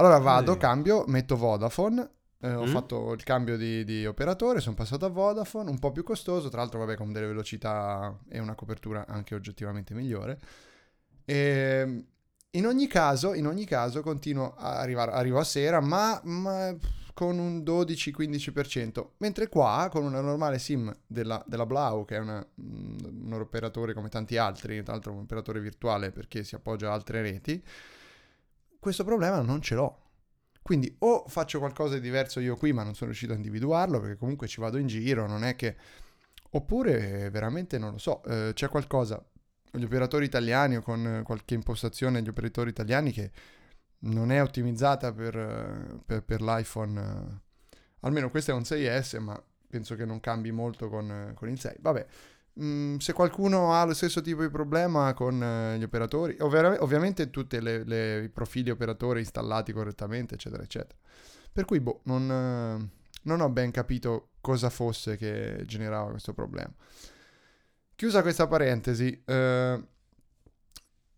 [0.00, 2.08] Allora vado, cambio, metto Vodafone,
[2.40, 2.70] eh, ho mm.
[2.70, 6.60] fatto il cambio di, di, operatore, sono passato a Vodafone, un po' più costoso, tra
[6.60, 10.40] l'altro vabbè con delle velocità e una copertura anche oggettivamente migliore.
[11.26, 12.04] E ehm,
[12.52, 16.74] in ogni caso, in ogni caso continuo a arrivare, arrivo a sera, ma, ma
[17.12, 22.38] con un 12-15%, mentre qua con una normale SIM della, della Blau, che è una,
[22.38, 26.94] mm, un operatore come tanti altri, tra l'altro un operatore virtuale perché si appoggia a
[26.94, 27.62] altre reti,
[28.80, 29.98] questo problema non ce l'ho.
[30.62, 34.16] Quindi o faccio qualcosa di diverso io qui, ma non sono riuscito a individuarlo, perché
[34.16, 35.76] comunque ci vado in giro, non è che...
[36.52, 39.24] Oppure veramente non lo so, eh, c'è qualcosa,
[39.70, 43.30] gli operatori italiani o con qualche impostazione gli operatori italiani che
[44.00, 47.40] non è ottimizzata per, per, per l'iPhone.
[48.00, 51.76] Almeno questo è un 6S, ma penso che non cambi molto con, con il 6.
[51.78, 52.06] Vabbè,
[52.54, 57.30] mh, se qualcuno ha lo stesso tipo di problema con uh, gli operatori, ovvia- ovviamente
[57.30, 60.98] tutti i profili operatori installati correttamente, eccetera, eccetera.
[61.52, 62.88] Per cui, boh, non, uh,
[63.22, 66.72] non ho ben capito cosa fosse che generava questo problema.
[67.94, 69.86] Chiusa questa parentesi, uh,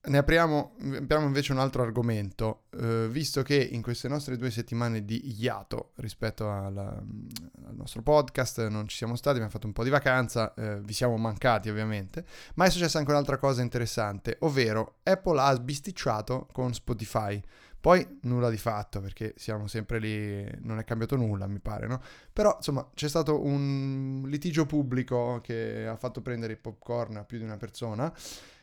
[0.04, 5.04] ne apriamo, apriamo, invece un altro argomento, eh, visto che in queste nostre due settimane
[5.04, 9.84] di iato rispetto alla, al nostro podcast non ci siamo stati, abbiamo fatto un po'
[9.84, 14.98] di vacanza, eh, vi siamo mancati ovviamente, ma è successa anche un'altra cosa interessante, ovvero
[15.04, 17.40] Apple ha sbisticciato con Spotify.
[17.78, 22.00] Poi nulla di fatto perché siamo sempre lì, non è cambiato nulla mi pare, no?
[22.32, 27.38] Però insomma c'è stato un litigio pubblico che ha fatto prendere il popcorn a più
[27.38, 28.12] di una persona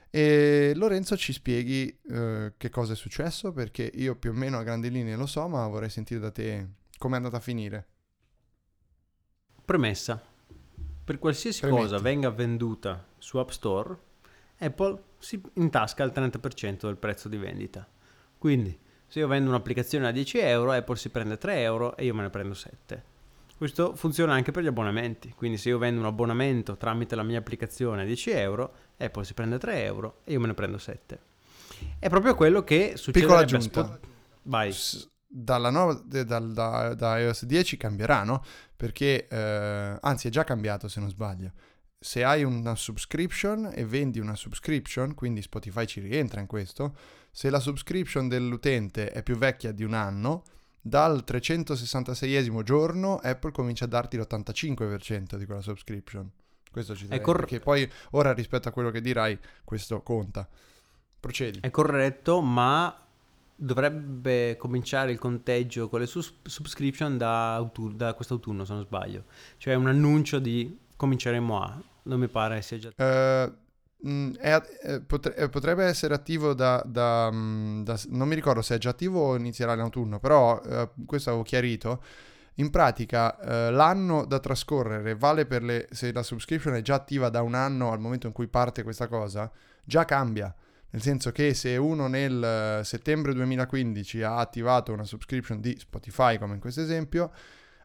[0.10, 4.64] e Lorenzo ci spieghi uh, che cosa è successo, perché io più o meno a
[4.64, 6.68] grandi linee lo so, ma vorrei sentire da te
[6.98, 7.88] come è andata a finire.
[9.64, 10.22] Premessa.
[11.04, 11.82] Per qualsiasi Premetti.
[11.82, 13.98] cosa venga venduta su App Store,
[14.60, 17.88] Apple si intasca il 30% del prezzo di vendita.
[18.38, 22.14] Quindi, se io vendo un'applicazione a 10 euro, Apple si prende 3 euro e io
[22.14, 23.04] me ne prendo 7.
[23.58, 27.40] Questo funziona anche per gli abbonamenti, quindi se io vendo un abbonamento tramite la mia
[27.40, 31.20] applicazione a 10 euro, Apple si prende 3 euro e io me ne prendo 7.
[31.98, 33.84] È proprio quello che succede Piccola aggiunta.
[33.86, 34.00] Spot...
[34.44, 34.76] Vai.
[35.26, 38.44] Dalla nuova, da, da, da, iOS 10 cambierà, no?
[38.76, 41.54] Perché, eh, anzi è già cambiato se non sbaglio.
[42.00, 46.96] Se hai una subscription e vendi una subscription, quindi Spotify ci rientra in questo,
[47.32, 50.44] se la subscription dell'utente è più vecchia di un anno,
[50.82, 56.32] dal 366esimo giorno Apple comincia a darti l'85% di quella subscription.
[56.72, 60.48] Questo ci è cor- perché poi ora rispetto a quello che dirai questo conta.
[61.20, 61.60] Procedi.
[61.62, 62.96] È corretto, ma
[63.56, 69.26] dovrebbe cominciare il conteggio con le sus- subscription da, autunno, da quest'autunno, se non sbaglio.
[69.58, 71.82] Cioè un annuncio di cominceremo a...
[72.04, 72.90] Non mi pare sia già...
[72.96, 73.54] Uh,
[74.38, 78.78] è, è, potre, potrebbe essere attivo da, da, mm, da, Non mi ricordo se è
[78.78, 82.02] già attivo o inizierà in autunno, però eh, questo avevo chiarito.
[82.60, 85.88] In pratica eh, l'anno da trascorrere vale per le...
[85.92, 89.08] se la subscription è già attiva da un anno al momento in cui parte questa
[89.08, 89.50] cosa,
[89.84, 90.54] già cambia.
[90.92, 96.56] Nel senso che se uno nel settembre 2015 ha attivato una subscription di Spotify, come
[96.56, 97.32] in questo esempio,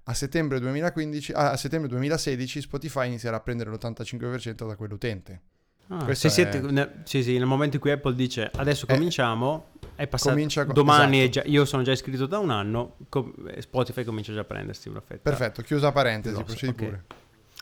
[0.05, 5.41] a settembre, 2015, a settembre 2016 Spotify inizierà a prendere l'85% da quell'utente.
[5.89, 9.73] Ah, sì, siete, ne, sì, sì, nel momento in cui Apple dice adesso eh, cominciamo,
[9.97, 11.31] è passato comincia, domani, esatto.
[11.31, 15.01] già, io sono già iscritto da un anno, com, Spotify comincia già a prendersi una
[15.01, 15.31] fetta.
[15.31, 16.87] Perfetto, chiusa parentesi, procedi okay.
[16.87, 17.05] pure.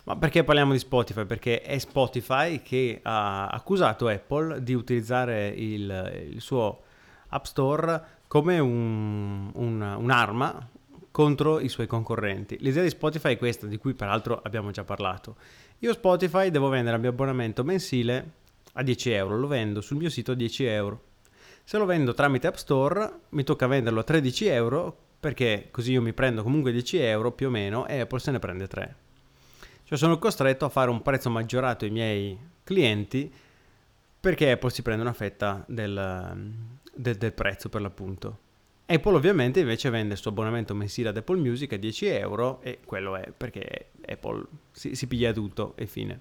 [0.05, 1.25] Ma perché parliamo di Spotify?
[1.25, 6.83] Perché è Spotify che ha accusato Apple di utilizzare il, il suo
[7.29, 10.69] App Store come un, un, un'arma
[11.13, 12.57] contro i suoi concorrenti.
[12.61, 15.37] L'idea di Spotify è questa, di cui peraltro abbiamo già parlato.
[15.81, 18.31] Io Spotify devo vendere il mio abbonamento mensile
[18.73, 21.03] a 10 euro, lo vendo sul mio sito a 10 euro.
[21.73, 26.03] Se lo vendo tramite App Store mi tocca venderlo a 13 euro perché così io
[26.03, 28.97] mi prendo comunque 10 euro più o meno e Apple se ne prende 3.
[29.85, 33.33] Cioè sono costretto a fare un prezzo maggiorato ai miei clienti
[34.21, 36.61] perché Apple si prende una fetta del,
[36.93, 38.39] del, del prezzo per l'appunto.
[38.85, 42.81] Apple ovviamente invece vende il suo abbonamento mensile ad Apple Music a 10 euro e
[42.85, 46.21] quello è perché Apple si, si piglia tutto e fine.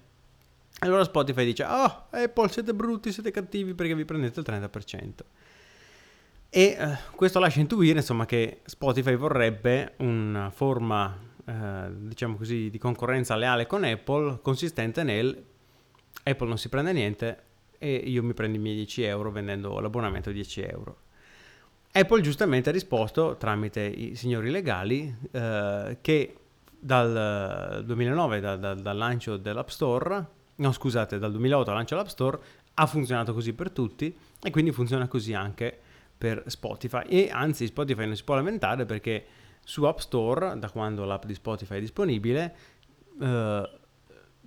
[0.78, 5.10] Allora Spotify dice, oh Apple siete brutti, siete cattivi perché vi prendete il 30%.
[6.54, 12.76] E eh, questo lascia intuire insomma, che Spotify vorrebbe una forma, eh, diciamo così, di
[12.76, 15.44] concorrenza leale con Apple, consistente nel
[16.24, 17.42] Apple non si prende niente
[17.78, 20.96] e io mi prendo i miei 10 euro vendendo l'abbonamento a 10 euro.
[21.90, 26.36] Apple giustamente ha risposto tramite i signori legali eh, che
[26.78, 32.10] dal 2009, da, da, dal lancio dell'App Store, no scusate, dal 2008 al lancio dell'App
[32.10, 32.38] Store,
[32.74, 35.90] ha funzionato così per tutti e quindi funziona così anche per
[36.46, 39.24] Spotify e anzi Spotify non si può lamentare perché
[39.64, 42.56] su App Store, da quando l'app di Spotify è disponibile,
[43.20, 43.70] eh,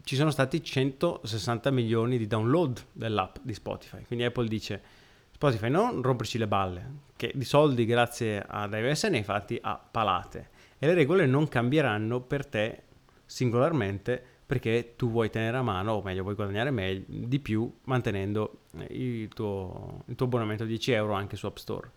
[0.03, 4.03] ci sono stati 160 milioni di download dell'app di Spotify.
[4.03, 4.81] Quindi Apple dice
[5.31, 9.77] Spotify non romperci le balle, che di soldi grazie ad iOS ne hai fatti a
[9.77, 12.83] palate e le regole non cambieranno per te
[13.25, 18.59] singolarmente perché tu vuoi tenere a mano, o meglio, vuoi guadagnare meglio, di più mantenendo
[18.77, 21.91] eh, il tuo, il tuo abbonamento a 10 euro anche su App Store.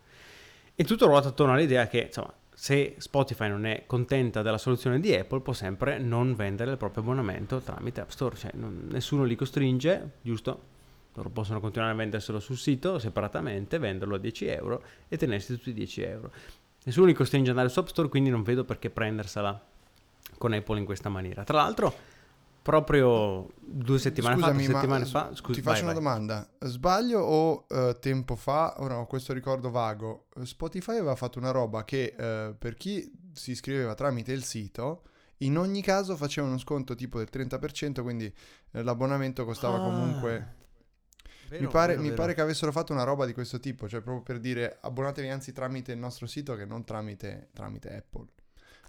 [0.73, 5.13] E tutto ruota attorno all'idea che, insomma, se Spotify non è contenta della soluzione di
[5.13, 9.35] Apple, può sempre non vendere il proprio abbonamento tramite App Store, cioè non, nessuno li
[9.35, 10.77] costringe, giusto?
[11.13, 15.69] Loro possono continuare a venderselo sul sito separatamente, venderlo a 10 euro e tenersi tutti
[15.69, 16.31] i 10 euro.
[16.85, 19.61] Nessuno li costringe ad andare su App Store, quindi non vedo perché prendersela
[20.37, 21.43] con Apple in questa maniera.
[21.43, 21.93] Tra l'altro,
[22.69, 26.03] proprio due settimane Scusami, fa, settimane fa, scusa, ti faccio vai, una vai.
[26.03, 26.49] domanda.
[26.59, 31.83] Sbaglio o uh, tempo fa, ora ho questo ricordo vago, Spotify aveva fatto una roba
[31.83, 35.01] che uh, per chi si iscriveva tramite il sito,
[35.37, 38.31] in ogni caso faceva uno sconto tipo del 30%, quindi
[38.71, 39.83] uh, l'abbonamento costava ah.
[39.83, 40.57] comunque...
[41.49, 44.01] Vero, mi, pare, vero, mi pare, che avessero fatto una roba di questo tipo, cioè
[44.01, 48.27] proprio per dire abbonatevi anzi tramite il nostro sito che non tramite, tramite Apple.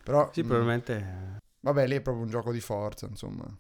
[0.05, 1.39] Però, sì, mh, probabilmente...
[1.61, 3.51] Vabbè, lì è proprio un gioco di forza, insomma.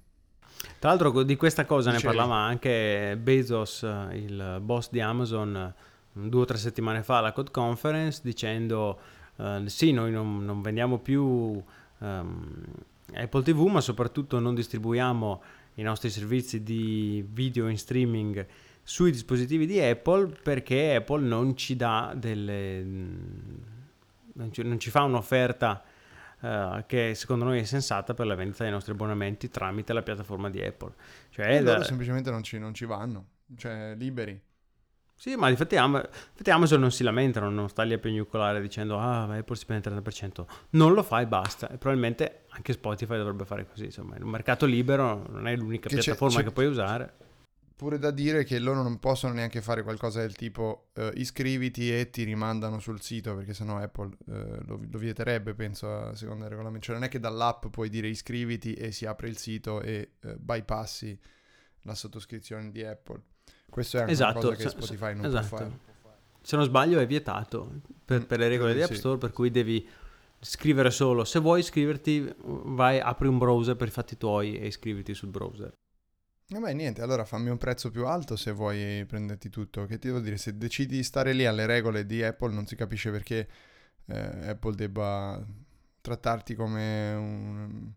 [0.78, 2.12] Tra l'altro di questa cosa Dicevi.
[2.12, 5.74] ne parlava anche Bezos, il boss di Amazon,
[6.12, 8.98] due o tre settimane fa alla Code Conference dicendo
[9.36, 11.22] uh, sì, noi non, non vendiamo più
[11.98, 12.64] um,
[13.12, 15.42] Apple TV, ma soprattutto non distribuiamo
[15.74, 18.46] i nostri servizi di video in streaming
[18.82, 22.82] sui dispositivi di Apple perché Apple non ci dà delle...
[22.82, 25.82] non ci, non ci fa un'offerta
[26.40, 30.50] uh, che secondo noi è sensata per la vendita dei nostri abbonamenti tramite la piattaforma
[30.50, 30.92] di Apple.
[31.30, 31.84] Cioè, e loro da...
[31.84, 33.26] semplicemente non ci, non ci vanno,
[33.56, 34.40] cioè liberi.
[35.14, 38.98] Sì, ma infatti, Am- infatti, Amazon non si lamentano, non sta lì a pignucolare dicendo
[38.98, 40.46] ah, Apple si prende il 30%.
[40.70, 41.68] Non lo fa e basta.
[41.68, 43.84] E probabilmente anche Spotify dovrebbe fare così.
[43.84, 47.14] Insomma, il mercato libero non è l'unica che piattaforma c'è, c'è, che puoi usare
[47.80, 52.10] pure da dire che loro non possono neanche fare qualcosa del tipo uh, iscriviti e
[52.10, 54.32] ti rimandano sul sito perché sennò Apple uh,
[54.66, 56.84] lo, lo, vieterebbe penso a secondo il regolamento.
[56.84, 60.34] Cioè non è che dall'app puoi dire iscriviti e si apre il sito e uh,
[60.36, 61.18] bypassi
[61.84, 63.22] la sottoscrizione di Apple.
[63.70, 65.46] Questo è anche esatto, una cosa che Spotify non esatto.
[65.46, 65.78] può fare.
[66.42, 69.50] Se non sbaglio è vietato per, per le regole mm, di App Store per cui
[69.50, 69.88] devi
[70.38, 71.24] scrivere solo.
[71.24, 75.79] Se vuoi iscriverti vai apri un browser per i fatti tuoi e iscriviti sul browser
[76.50, 79.86] Vabbè, niente, allora fammi un prezzo più alto se vuoi prenderti tutto.
[79.86, 82.74] Che ti devo dire, se decidi di stare lì alle regole di Apple, non si
[82.74, 83.48] capisce perché
[84.06, 85.40] eh, Apple debba
[86.00, 87.92] trattarti come un,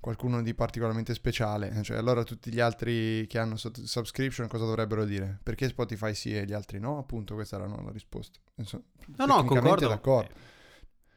[0.00, 1.82] qualcuno di particolarmente speciale.
[1.82, 5.38] Cioè, allora tutti gli altri che hanno subscription cosa dovrebbero dire?
[5.42, 6.98] Perché Spotify sì e gli altri no?
[6.98, 8.38] Appunto, questa era la risposta.
[8.54, 8.82] Penso,
[9.16, 9.88] no, no, concordo.
[9.88, 10.34] d'accordo.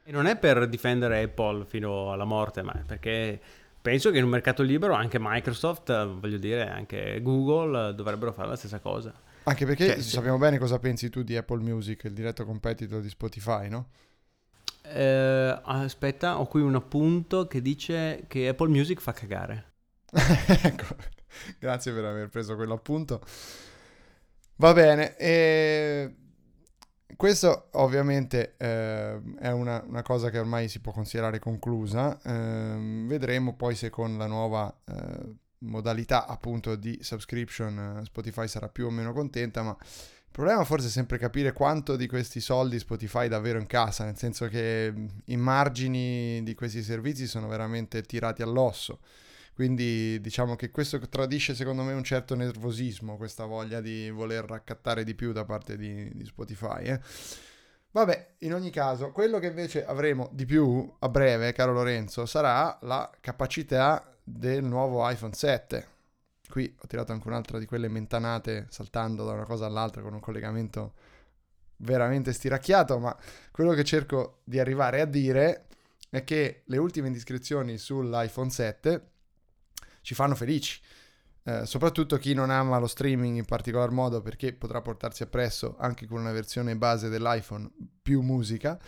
[0.06, 3.42] E non è per difendere Apple fino alla morte, ma perché
[3.88, 8.58] penso che in un mercato libero anche Microsoft, voglio dire, anche Google dovrebbero fare la
[8.58, 9.14] stessa cosa.
[9.44, 13.08] Anche perché cioè, sappiamo bene cosa pensi tu di Apple Music, il diretto competitor di
[13.08, 13.88] Spotify, no?
[14.82, 19.76] Eh, aspetta, ho qui un appunto che dice che Apple Music fa cagare.
[20.12, 20.98] ecco,
[21.58, 23.22] grazie per aver preso quell'appunto.
[24.58, 26.14] Va bene, e
[27.18, 33.56] questo ovviamente eh, è una, una, cosa che ormai si può considerare conclusa, eh, vedremo
[33.56, 38.92] poi se con la nuova eh, modalità appunto di subscription eh, Spotify sarà più o
[38.92, 43.60] meno contenta, ma il problema forse è sempre capire quanto di questi soldi Spotify davvero
[43.60, 44.94] incassa, nel senso che
[45.26, 49.00] i margini di questi servizi sono veramente tirati all'osso.
[49.58, 55.04] Quindi diciamo che questo tradisce secondo me un certo nervosismo, questa voglia di voler raccattare
[55.04, 56.84] di più da parte di, di Spotify.
[56.84, 57.00] Eh.
[57.90, 62.78] Vabbè, in ogni caso, quello che invece avremo di più a breve, caro Lorenzo, sarà
[62.84, 65.88] la capacità del nuovo iPhone 7.
[66.48, 70.20] Qui ho tirato anche un'altra di quelle mentanate saltando da una cosa all'altra con un
[70.20, 70.94] collegamento
[71.78, 73.18] veramente stiracchiato, ma
[73.50, 75.66] quello che cerco di arrivare a dire
[76.12, 79.16] è che le ultime indiscrezioni sull'iPhone 7
[80.08, 80.80] ci fanno felici.
[81.44, 86.08] Eh, soprattutto chi non ama lo streaming in particolar modo perché potrà portarsi appresso anche
[86.08, 87.70] con una versione base dell'iPhone
[88.02, 88.80] più musica,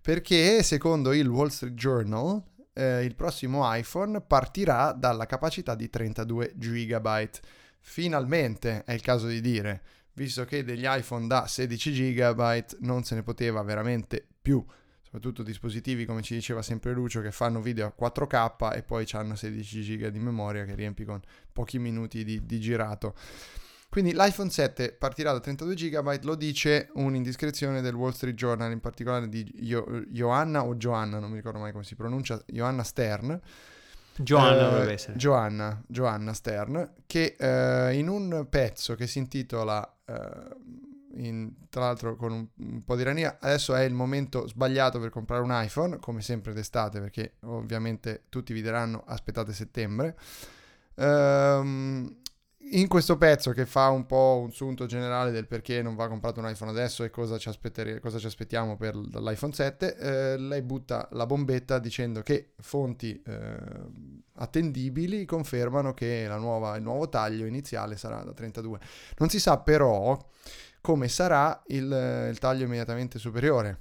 [0.00, 2.40] perché secondo il Wall Street Journal
[2.74, 7.30] eh, il prossimo iPhone partirà dalla capacità di 32 GB.
[7.80, 13.16] Finalmente è il caso di dire, visto che degli iPhone da 16 GB non se
[13.16, 14.64] ne poteva veramente più
[15.12, 19.34] soprattutto dispositivi come ci diceva sempre Lucio che fanno video a 4K e poi hanno
[19.34, 21.20] 16 GB di memoria che riempi con
[21.52, 23.14] pochi minuti di, di girato.
[23.90, 28.80] Quindi l'iPhone 7 partirà da 32 GB, lo dice un'indiscrezione del Wall Street Journal, in
[28.80, 33.38] particolare di jo- Joanna o Joanna, non mi ricordo mai come si pronuncia, Joanna Stern.
[34.16, 35.18] Joanna eh, dovrebbe essere.
[35.18, 40.56] Joanna, Joanna Stern, che eh, in un pezzo che si intitola eh,
[41.16, 45.10] in, tra l'altro con un, un, po' di ironia, adesso è il momento sbagliato per
[45.10, 50.16] comprare un iPhone, come sempre d'estate, perché ovviamente tutti vi diranno aspettate settembre.
[50.94, 52.20] Um,
[52.74, 56.40] in questo pezzo che fa un po' un sunto generale del perché non va comprato
[56.40, 57.50] un iPhone adesso e cosa ci,
[58.00, 63.56] cosa ci aspettiamo per l'iPhone 7, eh, lei butta la bombetta dicendo che fonti eh,
[64.34, 68.78] attendibili confermano che nuova, il nuovo taglio iniziale sarà da 32.
[69.18, 70.16] Non si sa però
[70.82, 73.78] come sarà il, il taglio immediatamente superiore.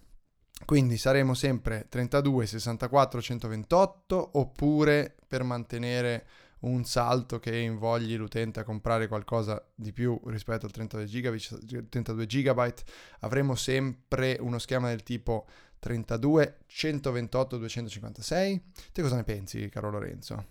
[0.64, 6.28] Quindi saremo sempre 32, 64, 128 oppure per mantenere
[6.62, 12.26] un salto che invogli l'utente a comprare qualcosa di più rispetto al 32 GB, 32
[12.28, 12.74] GB
[13.22, 15.48] avremo sempre uno schema del tipo
[15.80, 18.64] 32, 128, 256.
[18.94, 20.46] Te cosa ne pensi, caro Lorenzo?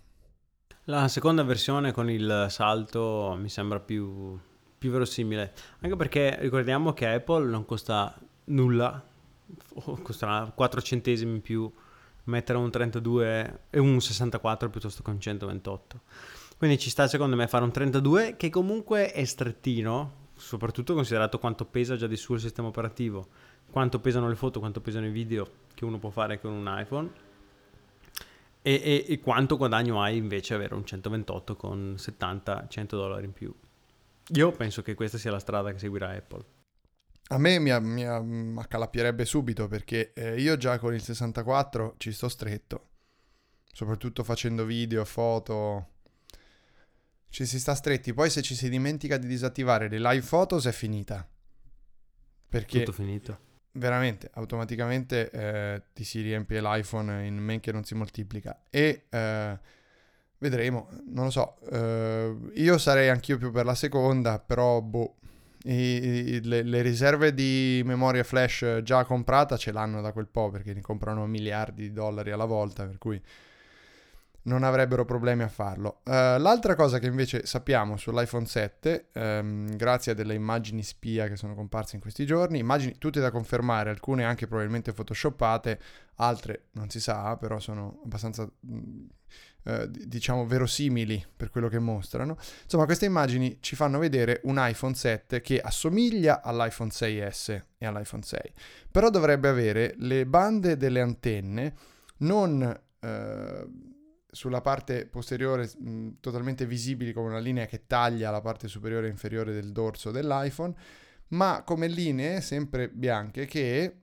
[0.85, 4.37] La seconda versione con il salto mi sembra più
[4.81, 5.53] più verosimile.
[5.81, 8.99] Anche perché ricordiamo che Apple non costa nulla,
[10.01, 11.71] costerà 4 centesimi in più
[12.23, 15.99] mettere un 32 e un 64 piuttosto che un 128.
[16.57, 21.65] Quindi ci sta secondo me fare un 32 che comunque è strettino, soprattutto considerato quanto
[21.65, 23.27] pesa già di suo il sistema operativo,
[23.69, 27.07] quanto pesano le foto, quanto pesano i video che uno può fare con un iPhone
[28.63, 33.53] e, e, e quanto guadagno hai invece avere un 128 con 70-100 dollari in più.
[34.29, 36.45] Io penso che questa sia la strada che seguirà Apple.
[37.27, 42.11] A me mi, mi, mi accalappierebbe subito perché eh, io già con il 64 ci
[42.11, 42.89] sto stretto,
[43.71, 45.87] soprattutto facendo video, foto,
[47.29, 48.13] ci si sta stretti.
[48.13, 51.27] Poi se ci si dimentica di disattivare le live photos è finita.
[52.49, 53.49] Perché Tutto finito.
[53.73, 58.65] Veramente, automaticamente eh, ti si riempie l'iPhone in men che non si moltiplica.
[58.69, 59.05] E...
[59.09, 59.79] Eh,
[60.41, 61.57] Vedremo, non lo so.
[61.69, 65.17] Uh, io sarei anch'io più per la seconda, però boh.
[65.65, 70.49] I, i, le, le, riserve di memoria flash già comprata ce l'hanno da quel po'
[70.49, 73.21] perché ne comprano miliardi di dollari alla volta, per cui
[74.43, 75.99] non avrebbero problemi a farlo.
[76.05, 81.27] Uh, l'altra cosa che invece sappiamo sull'iPhone 7, um, ehm, grazie a delle immagini spia
[81.27, 85.79] che sono comparse in questi giorni, immagini tutte da confermare, alcune anche probabilmente photoshoppate,
[86.15, 88.49] altre non si sa, però sono abbastanza
[89.63, 92.37] uh, diciamo verosimili per quello che mostrano.
[92.63, 98.23] Insomma, queste immagini ci fanno vedere un iPhone 7 che assomiglia all'iPhone 6S e all'iPhone
[98.23, 98.39] 6,
[98.91, 101.73] però dovrebbe avere le bande delle antenne
[102.17, 103.89] non uh,
[104.31, 109.11] sulla parte posteriore mh, totalmente visibili come una linea che taglia la parte superiore e
[109.11, 110.73] inferiore del dorso dell'iPhone,
[111.29, 114.01] ma come linee sempre bianche che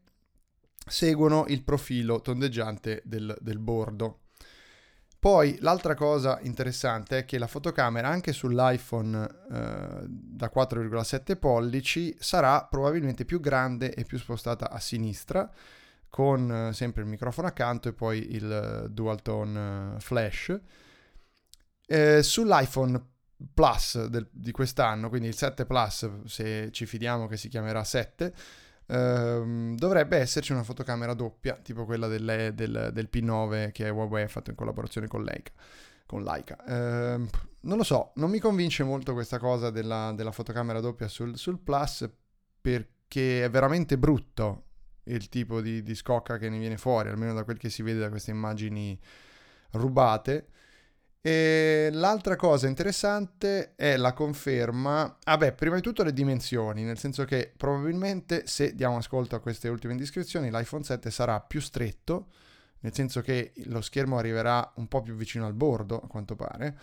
[0.86, 4.20] seguono il profilo tondeggiante del, del bordo.
[5.20, 12.64] Poi l'altra cosa interessante è che la fotocamera anche sull'iPhone eh, da 4,7 pollici sarà
[12.64, 15.50] probabilmente più grande e più spostata a sinistra
[16.08, 20.60] con eh, sempre il microfono accanto e poi il eh, dual tone eh, flash.
[21.86, 23.06] Eh, sull'iPhone
[23.54, 28.34] Plus del, di quest'anno, quindi il 7 Plus, se ci fidiamo che si chiamerà 7,
[28.88, 34.28] ehm, dovrebbe esserci una fotocamera doppia, tipo quella del, del, del P9 che Huawei ha
[34.28, 35.52] fatto in collaborazione con Leica.
[36.06, 36.56] Con Leica.
[36.64, 37.28] Eh,
[37.60, 41.58] non lo so, non mi convince molto questa cosa della, della fotocamera doppia sul, sul
[41.58, 42.08] Plus
[42.60, 44.64] perché è veramente brutto
[45.04, 48.00] il tipo di, di, scocca che ne viene fuori, almeno da quel che si vede
[48.00, 48.98] da queste immagini
[49.72, 50.48] rubate.
[51.20, 57.24] E l'altra cosa interessante è la conferma, ah prima di tutto le dimensioni, nel senso
[57.24, 62.28] che probabilmente se diamo ascolto a queste ultime indiscrezioni l'iPhone 7 sarà più stretto,
[62.80, 66.78] nel senso che lo schermo arriverà un po' più vicino al bordo, a quanto pare,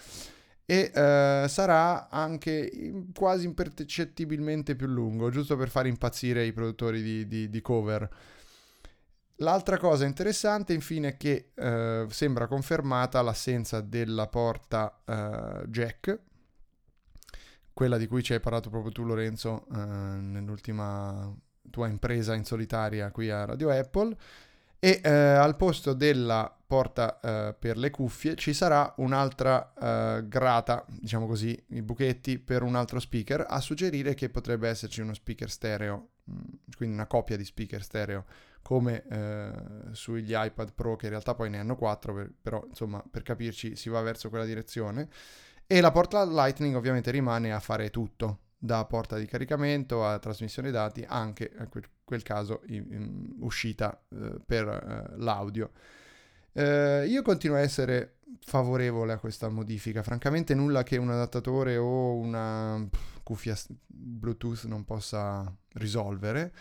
[0.65, 7.27] e eh, sarà anche quasi impercettibilmente più lungo, giusto per far impazzire i produttori di,
[7.27, 8.09] di, di cover.
[9.39, 16.19] L'altra cosa interessante infine è che eh, sembra confermata l'assenza della porta eh, jack,
[17.73, 21.35] quella di cui ci hai parlato proprio tu Lorenzo eh, nell'ultima
[21.69, 24.15] tua impresa in solitaria qui a Radio Apple.
[24.79, 30.85] E eh, al posto della porta eh, per le cuffie ci sarà un'altra eh, grata,
[30.87, 35.49] diciamo così, i buchetti per un altro speaker, a suggerire che potrebbe esserci uno speaker
[35.49, 36.39] stereo, mm,
[36.77, 38.25] quindi una coppia di speaker stereo
[38.65, 39.51] come eh,
[39.91, 43.75] sugli iPad Pro che in realtà poi ne hanno 4, per, però insomma per capirci
[43.75, 45.07] si va verso quella direzione.
[45.67, 50.71] E la porta Lightning ovviamente rimane a fare tutto, da porta di caricamento a trasmissione
[50.71, 55.69] dati, anche in quel, quel caso in, in uscita eh, per eh, l'audio.
[56.51, 62.15] Eh, io continuo a essere favorevole a questa modifica, francamente nulla che un adattatore o
[62.15, 62.83] una
[63.21, 63.55] cuffia
[63.85, 66.51] Bluetooth non possa risolvere.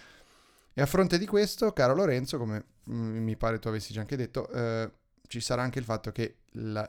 [0.74, 4.16] E a fronte di questo, caro Lorenzo, come mm, mi pare tu avessi già anche
[4.16, 4.90] detto, eh,
[5.26, 6.86] ci sarà anche il fatto che la,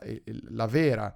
[0.48, 1.14] la vera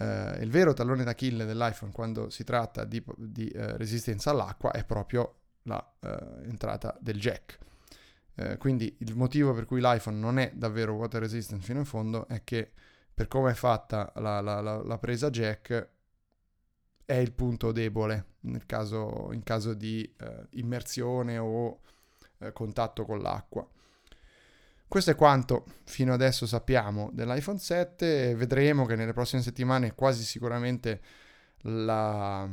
[0.00, 4.84] eh, il vero tallone d'Achille dell'iPhone quando si tratta di, di eh, resistenza all'acqua è
[4.84, 7.58] proprio l'entrata eh, del jack.
[8.34, 12.26] Eh, quindi il motivo per cui l'iPhone non è davvero water resistant fino in fondo
[12.28, 12.72] è che
[13.12, 15.88] per come è fatta la, la, la, presa jack
[17.04, 21.80] è il punto debole nel caso, in caso di eh, immersione o
[22.40, 23.66] eh, contatto con l'acqua.
[24.86, 31.00] Questo è quanto fino adesso sappiamo dell'iPhone 7, vedremo che nelle prossime settimane quasi sicuramente
[31.62, 32.48] la,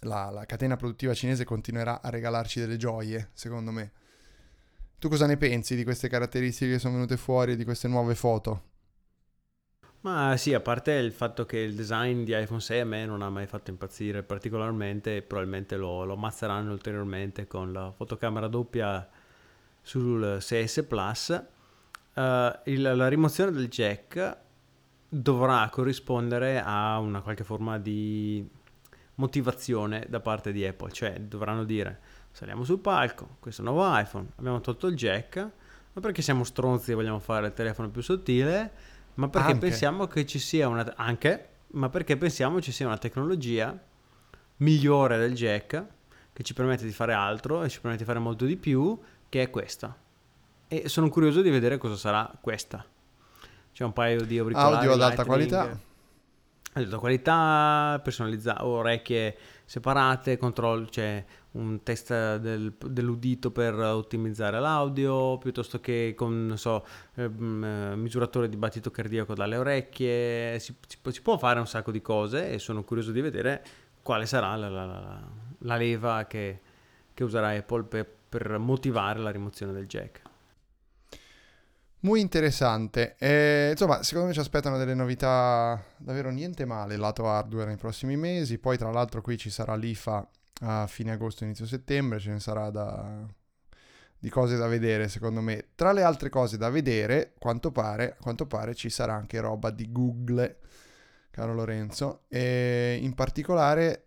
[0.00, 3.92] la, la, catena produttiva cinese continuerà a regalarci delle gioie, secondo me.
[4.98, 8.74] Tu cosa ne pensi di queste caratteristiche che sono venute fuori di queste nuove foto?
[10.00, 13.22] Ma sì, a parte il fatto che il design di iPhone 6 a me non
[13.22, 19.08] ha mai fatto impazzire particolarmente, probabilmente lo, lo ammazzeranno ulteriormente con la fotocamera doppia
[19.82, 21.44] sul 6S Plus,
[22.14, 24.36] uh, il, la rimozione del jack
[25.08, 28.48] dovrà corrispondere a una qualche forma di
[29.16, 32.00] motivazione da parte di Apple, cioè dovranno dire
[32.32, 35.36] saliamo sul palco, questo nuovo iPhone, abbiamo tolto il jack,
[35.92, 38.72] ma perché siamo stronzi e vogliamo fare il telefono più sottile,
[39.16, 39.66] ma perché anche.
[39.66, 43.78] pensiamo che ci sia una anche, ma perché pensiamo ci sia una tecnologia
[44.58, 45.84] migliore del jack
[46.32, 48.98] che ci permette di fare altro e ci permette di fare molto di più
[49.28, 49.96] che è questa.
[50.68, 52.84] E sono curioso di vedere cosa sarà questa.
[53.72, 55.62] C'è un paio di auricolari audio ad alta qualità.
[56.72, 61.24] Ad alta qualità, personalizzate, orecchie separate, control, c'è
[61.56, 66.84] un test del, dell'udito per ottimizzare l'audio, piuttosto che con, so,
[67.14, 70.58] eh, misuratore di battito cardiaco dalle orecchie.
[70.58, 73.64] Si, si, si, può fare un sacco di cose e sono curioso di vedere
[74.02, 75.20] quale sarà la, la,
[75.58, 76.60] la, leva che,
[77.12, 80.22] che userà Apple per per motivare la rimozione del jack.
[82.00, 83.16] Molto interessante.
[83.18, 88.16] E, insomma, secondo me ci aspettano delle novità davvero niente male lato hardware nei prossimi
[88.16, 88.58] mesi.
[88.58, 90.28] Poi, tra l'altro, qui ci sarà l'IFA
[90.60, 92.18] a fine agosto, inizio settembre.
[92.18, 93.26] Ce ne sarà da...
[94.18, 95.68] di cose da vedere, secondo me.
[95.74, 99.90] Tra le altre cose da vedere, quanto pare, quanto pare ci sarà anche roba di
[99.92, 100.58] Google,
[101.30, 102.24] caro Lorenzo.
[102.28, 104.06] E in particolare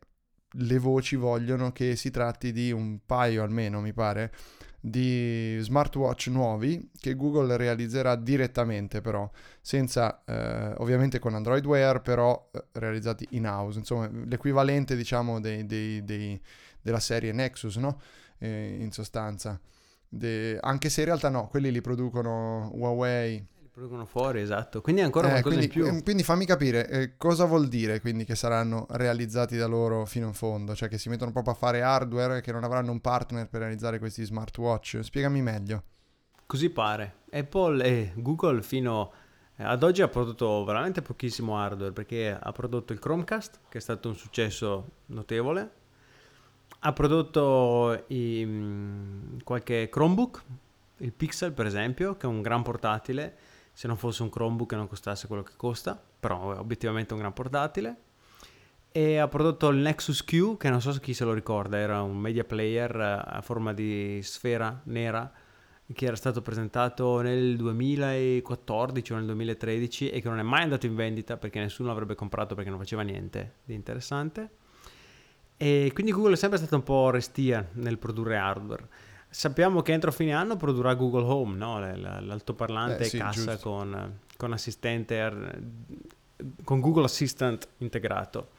[0.54, 4.34] le voci vogliono che si tratti di un paio almeno, mi pare,
[4.82, 9.30] di smartwatch nuovi che Google realizzerà direttamente però,
[9.62, 15.66] senza eh, ovviamente con Android Wear, però eh, realizzati in house, insomma l'equivalente diciamo dei,
[15.66, 16.42] dei, dei,
[16.82, 18.00] della serie Nexus, no?
[18.38, 19.60] Eh, in sostanza.
[20.12, 20.58] De...
[20.62, 23.46] anche se in realtà no, quelli li producono Huawei
[23.80, 24.82] Producono fuori, esatto.
[24.82, 26.04] Quindi è ancora eh, qualcosa quindi, in più.
[26.04, 30.34] Quindi fammi capire, eh, cosa vuol dire quindi che saranno realizzati da loro fino in
[30.34, 30.76] fondo?
[30.76, 33.62] Cioè che si mettono proprio a fare hardware e che non avranno un partner per
[33.62, 35.00] realizzare questi smartwatch?
[35.02, 35.84] Spiegami meglio.
[36.46, 37.20] Così pare.
[37.32, 39.14] Apple e Google fino
[39.56, 44.10] ad oggi ha prodotto veramente pochissimo hardware perché ha prodotto il Chromecast, che è stato
[44.10, 45.72] un successo notevole.
[46.80, 50.44] Ha prodotto i, mm, qualche Chromebook,
[50.98, 53.48] il Pixel per esempio, che è un gran portatile
[53.80, 57.20] se non fosse un Chromebook e non costasse quello che costa, però è obiettivamente un
[57.22, 57.96] gran portatile.
[58.92, 62.18] E ha prodotto il Nexus Q, che non so chi se lo ricorda, era un
[62.18, 65.32] media player eh, a forma di sfera nera
[65.94, 70.86] che era stato presentato nel 2014 o nel 2013 e che non è mai andato
[70.86, 74.50] in vendita perché nessuno l'avrebbe comprato perché non faceva niente di interessante.
[75.56, 78.88] E quindi Google è sempre stata un po' restia nel produrre hardware.
[79.32, 81.80] Sappiamo che entro fine anno produrrà Google Home, no?
[81.80, 85.62] l'altoparlante eh, sì, cassa con, con, assistente,
[86.64, 88.50] con Google Assistant integrato.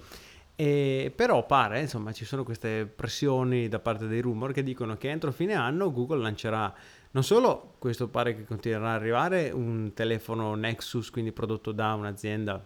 [0.54, 5.08] E però pare, insomma, ci sono queste pressioni da parte dei rumor che dicono che
[5.08, 6.72] entro fine anno Google lancerà
[7.12, 12.64] non solo questo pare che continuerà ad arrivare un telefono Nexus, quindi prodotto da un'azienda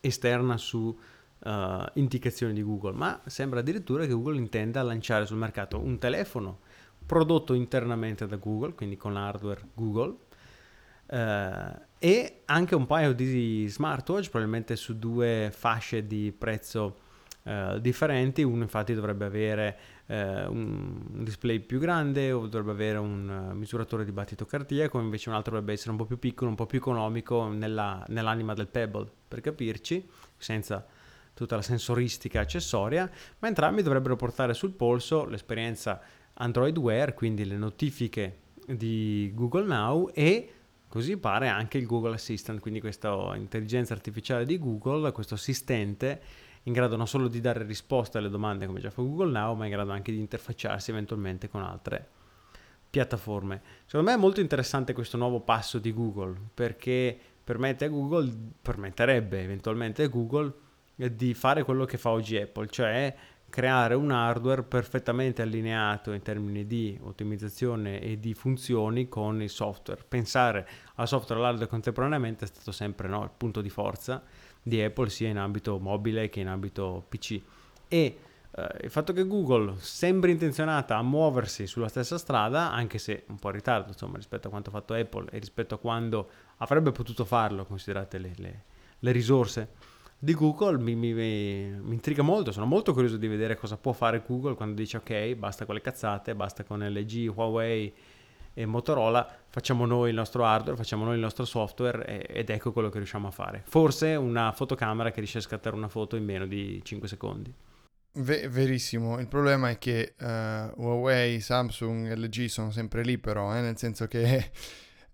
[0.00, 0.96] esterna su
[1.38, 1.50] uh,
[1.94, 6.60] indicazioni di Google, ma sembra addirittura che Google intenda lanciare sul mercato un telefono
[7.08, 10.14] prodotto internamente da Google, quindi con l'hardware Google,
[11.06, 16.98] uh, e anche un paio di smartwatch, probabilmente su due fasce di prezzo
[17.44, 18.42] uh, differenti.
[18.42, 24.04] Uno infatti dovrebbe avere eh, un display più grande o dovrebbe avere un uh, misuratore
[24.04, 26.78] di battito cardiaco, invece un altro dovrebbe essere un po' più piccolo, un po' più
[26.78, 30.06] economico nella, nell'anima del Pebble, per capirci,
[30.36, 30.86] senza
[31.32, 36.00] tutta la sensoristica accessoria, ma entrambi dovrebbero portare sul polso l'esperienza
[36.40, 40.52] Android Wear, quindi le notifiche di Google Now e
[40.88, 46.20] così pare anche il Google Assistant, quindi questa intelligenza artificiale di Google, questo assistente
[46.64, 49.64] in grado non solo di dare risposte alle domande come già fa Google Now, ma
[49.64, 52.08] in grado anche di interfacciarsi eventualmente con altre
[52.90, 53.60] piattaforme.
[53.84, 59.42] Secondo me è molto interessante questo nuovo passo di Google perché permette a Google, permetterebbe
[59.42, 60.52] eventualmente a Google
[60.94, 63.14] di fare quello che fa oggi Apple, cioè
[63.50, 70.04] creare un hardware perfettamente allineato in termini di ottimizzazione e di funzioni con il software.
[70.06, 74.22] Pensare al software e all'hardware contemporaneamente è stato sempre no, il punto di forza
[74.62, 77.40] di Apple sia in ambito mobile che in ambito PC.
[77.88, 78.18] E
[78.50, 83.38] eh, il fatto che Google sembri intenzionata a muoversi sulla stessa strada, anche se un
[83.38, 86.92] po' in ritardo insomma, rispetto a quanto ha fatto Apple e rispetto a quando avrebbe
[86.92, 88.62] potuto farlo, considerate le, le,
[88.98, 92.50] le risorse di Google, mi, mi, mi, intriga molto.
[92.50, 95.80] Sono molto curioso di vedere cosa può fare Google quando dice ok, basta con le
[95.80, 97.94] cazzate, basta con LG, Huawei
[98.52, 102.72] e Motorola, facciamo noi il nostro hardware, facciamo noi il nostro software e, ed ecco
[102.72, 103.62] quello che riusciamo a fare.
[103.64, 107.54] Forse una fotocamera che riesce a scattare una foto in meno di 5 secondi.
[108.10, 113.76] Verissimo, il problema è che uh, Huawei, Samsung, LG sono sempre lì però, eh, nel
[113.76, 114.50] senso che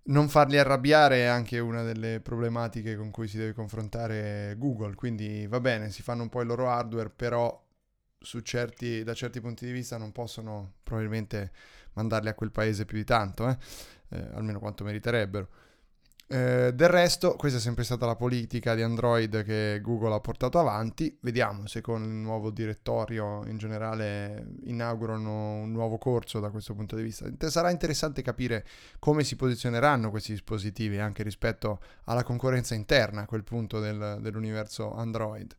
[0.07, 5.47] non farli arrabbiare è anche una delle problematiche con cui si deve confrontare Google, quindi
[5.47, 7.63] va bene, si fanno un po' il loro hardware, però
[8.43, 11.53] certi, da certi punti di vista non possono probabilmente
[11.95, 13.57] mandarli a quel paese più di tanto, eh?
[14.11, 15.49] Eh, almeno quanto meriterebbero.
[16.27, 20.59] Eh, del resto, questa è sempre stata la politica di Android che Google ha portato
[20.59, 21.17] avanti.
[21.21, 26.97] Vediamo se con il nuovo direttorio in generale inaugurano un nuovo corso da questo punto
[26.97, 27.27] di vista.
[27.51, 28.65] Sarà interessante capire
[28.99, 34.95] come si posizioneranno questi dispositivi anche rispetto alla concorrenza interna a quel punto del, dell'universo
[34.95, 35.55] Android.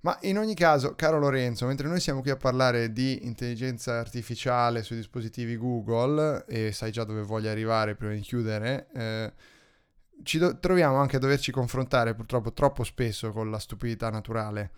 [0.00, 4.82] Ma in ogni caso, caro Lorenzo, mentre noi siamo qui a parlare di intelligenza artificiale
[4.82, 9.32] sui dispositivi Google, e sai già dove voglio arrivare prima di chiudere, eh,
[10.22, 14.70] ci do- troviamo anche a doverci confrontare purtroppo troppo spesso con la stupidità naturale.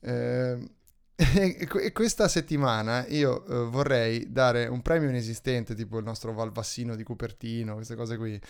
[0.00, 0.70] Eh,
[1.16, 7.02] e questa settimana io eh, vorrei dare un premio inesistente, tipo il nostro Valvassino di
[7.02, 8.40] Cupertino, queste cose qui,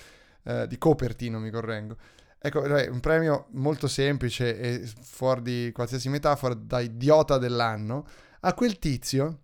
[0.45, 1.97] eh, di Copertino mi correggo
[2.39, 8.07] Ecco, un premio molto semplice e fuori di qualsiasi metafora da idiota dell'anno
[8.41, 9.41] a quel tizio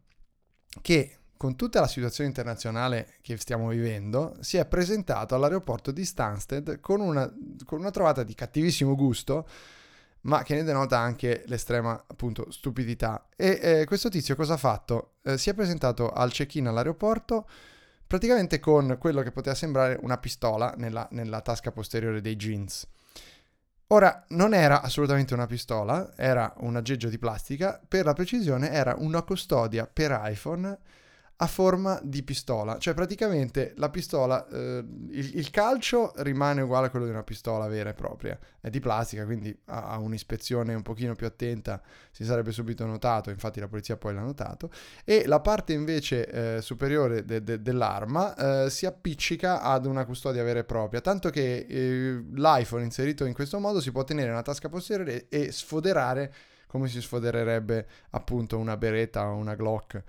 [0.80, 6.78] che con tutta la situazione internazionale che stiamo vivendo, si è presentato all'aeroporto di Stansted
[6.78, 7.28] con una,
[7.64, 9.48] con una trovata di cattivissimo gusto,
[10.20, 13.26] ma che ne denota anche l'estrema appunto stupidità.
[13.34, 15.14] E eh, questo tizio cosa ha fatto?
[15.24, 17.48] Eh, si è presentato al check-in all'aeroporto
[18.06, 22.86] praticamente con quello che poteva sembrare una pistola nella, nella tasca posteriore dei jeans.
[23.88, 28.94] Ora, non era assolutamente una pistola, era un aggeggio di plastica, per la precisione era
[28.96, 30.78] una custodia per iPhone
[31.42, 36.90] a forma di pistola, cioè praticamente la pistola, eh, il, il, calcio rimane uguale a
[36.90, 40.82] quello di una pistola vera e propria, è di plastica, quindi a, a, un'ispezione un
[40.82, 41.82] pochino più attenta
[42.12, 44.70] si sarebbe subito notato, infatti la polizia poi l'ha notato,
[45.04, 50.44] e la parte invece eh, superiore de, de, dell'arma eh, si appiccica ad una custodia
[50.44, 54.42] vera e propria, tanto che eh, l'iPhone inserito in questo modo si può tenere nella
[54.42, 56.32] tasca posteriore e sfoderare
[56.68, 60.02] come si sfodererebbe appunto una beretta o una Glock.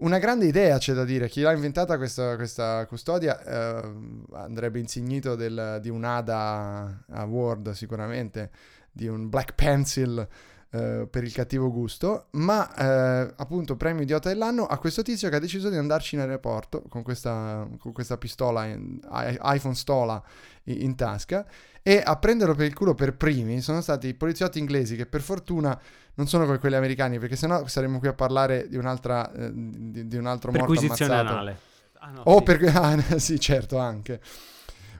[0.00, 1.28] Una grande idea, c'è da dire.
[1.28, 3.94] Chi l'ha inventata questa, questa custodia eh,
[4.32, 8.50] andrebbe insignito del, di un ADA Award sicuramente,
[8.92, 10.24] di un Black Pencil
[10.70, 15.36] eh, per il cattivo gusto, ma eh, appunto premio idiota dell'anno a questo tizio che
[15.36, 19.00] ha deciso di andarci in aeroporto con questa, con questa pistola, in,
[19.42, 20.22] iPhone Stola
[20.64, 21.46] in, in tasca
[21.82, 25.22] e a prenderlo per il culo per primi sono stati i poliziotti inglesi che per
[25.22, 25.80] fortuna
[26.14, 30.06] non sono come quelli americani perché sennò saremmo qui a parlare di un'altra eh, di,
[30.06, 31.58] di, un altro morto ammazzato anale.
[32.00, 32.42] Ah, no, o sì.
[32.42, 34.20] per ah, sì certo anche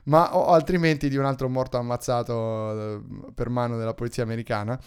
[0.05, 3.01] ma o, altrimenti di un altro morto ammazzato eh,
[3.35, 4.79] per mano della polizia americana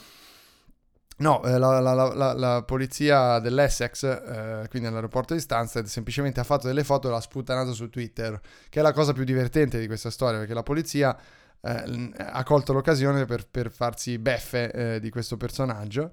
[1.19, 6.45] No, eh, la, la, la, la, polizia dell'Essex, eh, quindi all'aeroporto di Stansted, semplicemente ha
[6.45, 9.87] fatto delle foto e l'ha sputtanato su Twitter, che è la cosa più divertente di
[9.87, 11.17] questa storia, perché la polizia
[11.61, 16.13] eh, ha colto l'occasione per, per farsi beffe eh, di questo personaggio.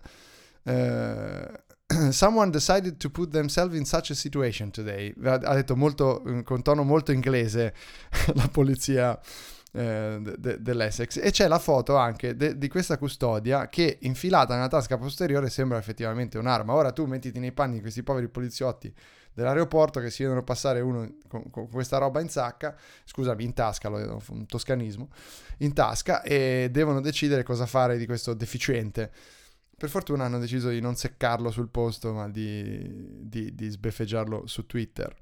[0.63, 1.63] Eh,
[2.11, 5.13] someone decided to put themselves in such a situation today.
[5.23, 7.73] Ha detto molto, con tono molto inglese
[8.35, 9.19] la polizia
[9.71, 11.17] eh, de- dell'Essex.
[11.17, 15.77] E c'è la foto anche de- di questa custodia che infilata nella tasca posteriore sembra
[15.77, 16.73] effettivamente un'arma.
[16.73, 18.93] Ora tu mettiti nei panni di questi poveri poliziotti
[19.33, 23.89] dell'aeroporto che si vedono passare uno con, con, questa roba in sacca, scusami, in tasca,
[23.89, 25.09] lo, un toscanismo,
[25.59, 29.11] in tasca e devono decidere cosa fare di questo deficiente.
[29.77, 34.65] Per fortuna hanno deciso di non seccarlo sul posto, ma di, di, di sbeffeggiarlo su
[34.65, 35.15] Twitter.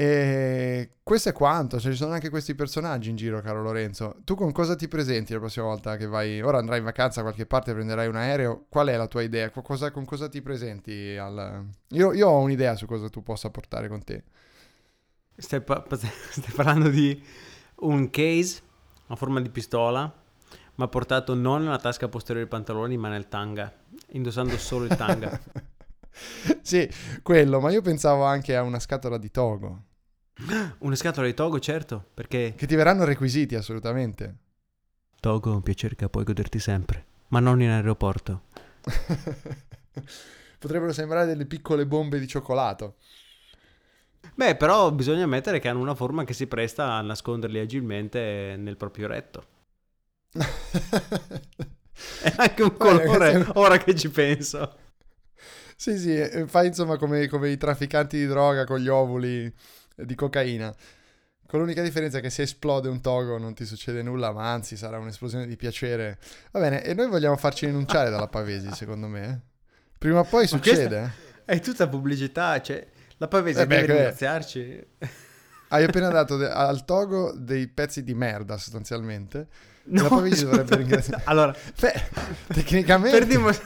[0.00, 4.16] E questo è quanto, cioè, ci sono anche questi personaggi in giro, caro Lorenzo.
[4.24, 6.40] Tu con cosa ti presenti la prossima volta che vai?
[6.40, 8.64] Ora andrai in vacanza da qualche parte, prenderai un aereo.
[8.70, 9.50] Qual è la tua idea?
[9.50, 11.18] Cosa, con cosa ti presenti?
[11.18, 11.66] Al...
[11.88, 14.24] Io, io, ho un'idea su cosa tu possa portare con te.
[15.36, 17.22] Stai, pa- stai parlando di
[17.80, 18.62] un case
[19.08, 20.10] a forma di pistola,
[20.76, 23.70] ma portato non nella tasca posteriore dei pantaloni, ma nel tanga,
[24.12, 25.38] indossando solo il tanga.
[26.62, 26.88] sì,
[27.22, 29.88] quello, ma io pensavo anche a una scatola di togo.
[30.78, 32.54] Una scatola di Togo, certo, perché...
[32.56, 34.34] Che ti verranno requisiti, assolutamente.
[35.20, 38.44] Togo è un piacere che puoi goderti sempre, ma non in aeroporto.
[40.58, 42.96] Potrebbero sembrare delle piccole bombe di cioccolato.
[44.34, 48.76] Beh, però bisogna ammettere che hanno una forma che si presta a nasconderli agilmente nel
[48.76, 49.44] proprio retto.
[52.22, 54.76] è anche un colore, Beh, ora che ci penso.
[55.76, 59.50] Sì, sì, fai insomma come, come i trafficanti di droga con gli ovuli
[60.04, 60.74] di cocaina.
[61.50, 64.98] Con l'unica differenza che se esplode un togo non ti succede nulla, ma anzi sarà
[64.98, 66.18] un'esplosione di piacere.
[66.52, 69.28] Va bene, e noi vogliamo farci rinunciare dalla Pavesi, secondo me.
[69.28, 69.48] Eh.
[69.98, 71.12] Prima o poi succede.
[71.44, 72.86] È tutta pubblicità, cioè
[73.16, 74.86] la Pavesi eh beh, deve ringraziarci.
[75.68, 79.48] Hai appena dato de- al togo dei pezzi di merda, sostanzialmente.
[79.86, 81.22] No, la Pavesi dovrebbe ringraziare.
[81.26, 82.02] Allora, beh,
[82.54, 83.18] tecnicamente...
[83.18, 83.60] Per, dimos-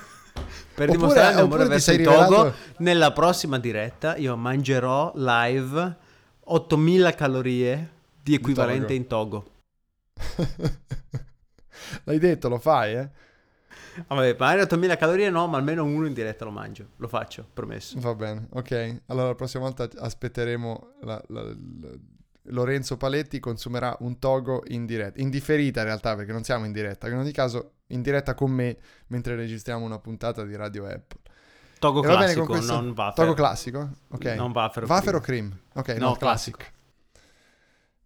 [0.75, 5.97] per dimostrare l'amore verso il togo, nella prossima diretta io mangerò live
[6.45, 7.91] 8000 calorie
[8.23, 9.51] di equivalente in togo.
[12.05, 13.11] L'hai detto, lo fai, eh?
[14.07, 16.89] Ah, vabbè, magari 8000 calorie no, ma almeno uno in diretta lo mangio.
[16.97, 17.99] Lo faccio, promesso.
[18.01, 19.03] Va bene, ok.
[19.07, 21.55] Allora la prossima volta aspetteremo la, la, la,
[22.49, 25.21] Lorenzo Paletti consumerà un togo in diretta.
[25.21, 27.09] In differita in realtà, perché non siamo in diretta.
[27.09, 28.77] In ogni caso, in diretta con me
[29.09, 31.21] mentre registriamo una puntata di Radio Apple.
[31.85, 32.81] Togo e classico, questo...
[32.81, 33.13] non wafer.
[33.13, 33.91] Togo classico?
[34.09, 34.25] Ok.
[34.37, 34.85] Non wafer.
[34.87, 35.55] Wafer o cream?
[35.75, 36.61] Ok, no, no classico.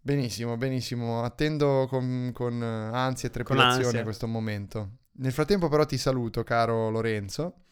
[0.01, 1.23] Benissimo, benissimo.
[1.23, 4.97] Attendo con, con ansia e trepidazione questo momento.
[5.13, 7.67] Nel frattempo però ti saluto, caro Lorenzo.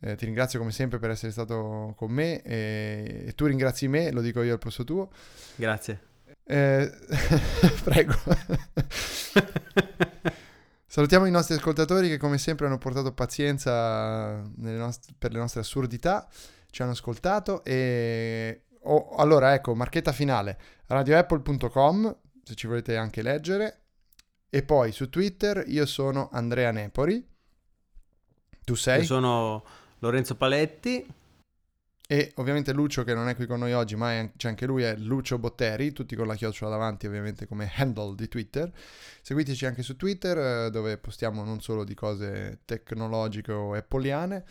[0.00, 4.10] Eh, ti ringrazio come sempre per essere stato con me e, e tu ringrazi me,
[4.12, 5.10] lo dico io al posto tuo.
[5.56, 6.00] Grazie.
[6.44, 6.90] Eh,
[7.84, 8.14] prego.
[10.94, 16.28] Salutiamo i nostri ascoltatori che come sempre hanno portato pazienza nost- per le nostre assurdità,
[16.70, 18.66] ci hanno ascoltato e...
[18.82, 23.86] Oh, allora ecco, marchetta finale, radioapple.com se ci volete anche leggere
[24.48, 27.26] e poi su Twitter io sono Andrea Nepori.
[28.62, 29.00] Tu sei?
[29.00, 29.64] Io sono
[29.98, 31.04] Lorenzo Paletti.
[32.06, 34.82] E ovviamente Lucio che non è qui con noi oggi, ma è, c'è anche lui,
[34.82, 38.70] è Lucio Botteri, tutti con la chiocciola davanti ovviamente come handle di Twitter.
[39.22, 44.44] Seguiteci anche su Twitter eh, dove postiamo non solo di cose tecnologiche o appoliane,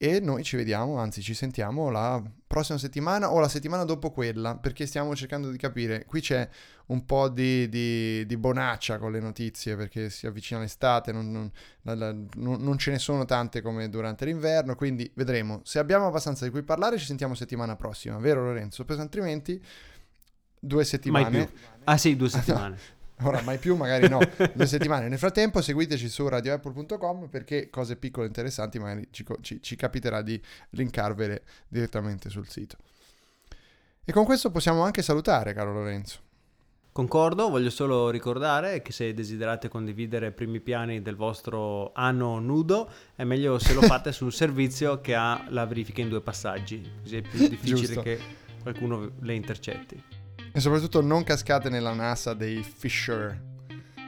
[0.00, 4.56] e noi ci vediamo, anzi ci sentiamo la prossima settimana o la settimana dopo quella,
[4.56, 6.04] perché stiamo cercando di capire.
[6.04, 6.48] Qui c'è
[6.86, 11.50] un po' di, di, di bonaccia con le notizie, perché si avvicina l'estate, non, non,
[11.82, 15.62] la, la, non, non, ce ne sono tante come durante l'inverno, quindi vedremo.
[15.64, 18.84] Se abbiamo abbastanza di cui parlare ci sentiamo settimana prossima, vero Lorenzo?
[18.84, 19.60] Perché altrimenti
[20.60, 21.50] due settimane...
[21.82, 22.78] Ah sì, due settimane.
[23.22, 24.18] ora mai più, magari no,
[24.54, 25.08] due settimane.
[25.08, 30.22] Nel frattempo seguiteci su radioapple.com perché cose piccole e interessanti magari ci, ci, ci capiterà
[30.22, 30.40] di
[30.70, 32.76] linkarvele direttamente sul sito.
[34.04, 36.26] E con questo possiamo anche salutare, caro Lorenzo.
[36.98, 43.22] Concordo, voglio solo ricordare che se desiderate condividere primi piani del vostro anno nudo, è
[43.22, 47.18] meglio se lo fate su un servizio che ha la verifica in due passaggi, così
[47.18, 48.18] è più difficile che
[48.62, 50.17] qualcuno le intercetti.
[50.52, 53.46] E soprattutto non cascate nella NASA dei fisher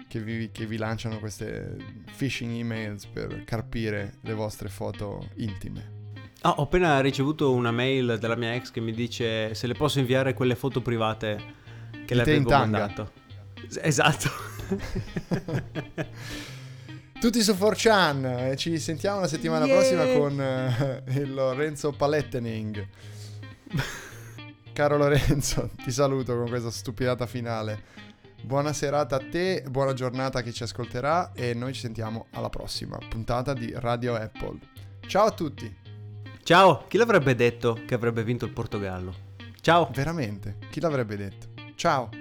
[0.08, 1.76] che vi, che vi lanciano queste
[2.16, 5.98] phishing emails per carpire le vostre foto intime.
[6.42, 10.00] Ah, ho appena ricevuto una mail dalla mia ex che mi dice se le posso
[10.00, 11.38] inviare quelle foto private
[12.06, 13.12] che le avevo mandato.
[13.82, 14.30] Esatto.
[17.20, 19.76] Tutti su 4chan, ci sentiamo la settimana yeah.
[19.76, 22.88] prossima con uh, il Lorenzo Palettening.
[24.72, 28.08] Caro Lorenzo, ti saluto con questa stupidata finale.
[28.42, 32.48] Buona serata a te, buona giornata a chi ci ascolterà e noi ci sentiamo alla
[32.48, 34.58] prossima puntata di Radio Apple.
[35.06, 35.76] Ciao a tutti!
[36.42, 39.14] Ciao, chi l'avrebbe detto che avrebbe vinto il Portogallo?
[39.60, 39.90] Ciao!
[39.92, 41.48] Veramente, chi l'avrebbe detto?
[41.74, 42.19] Ciao!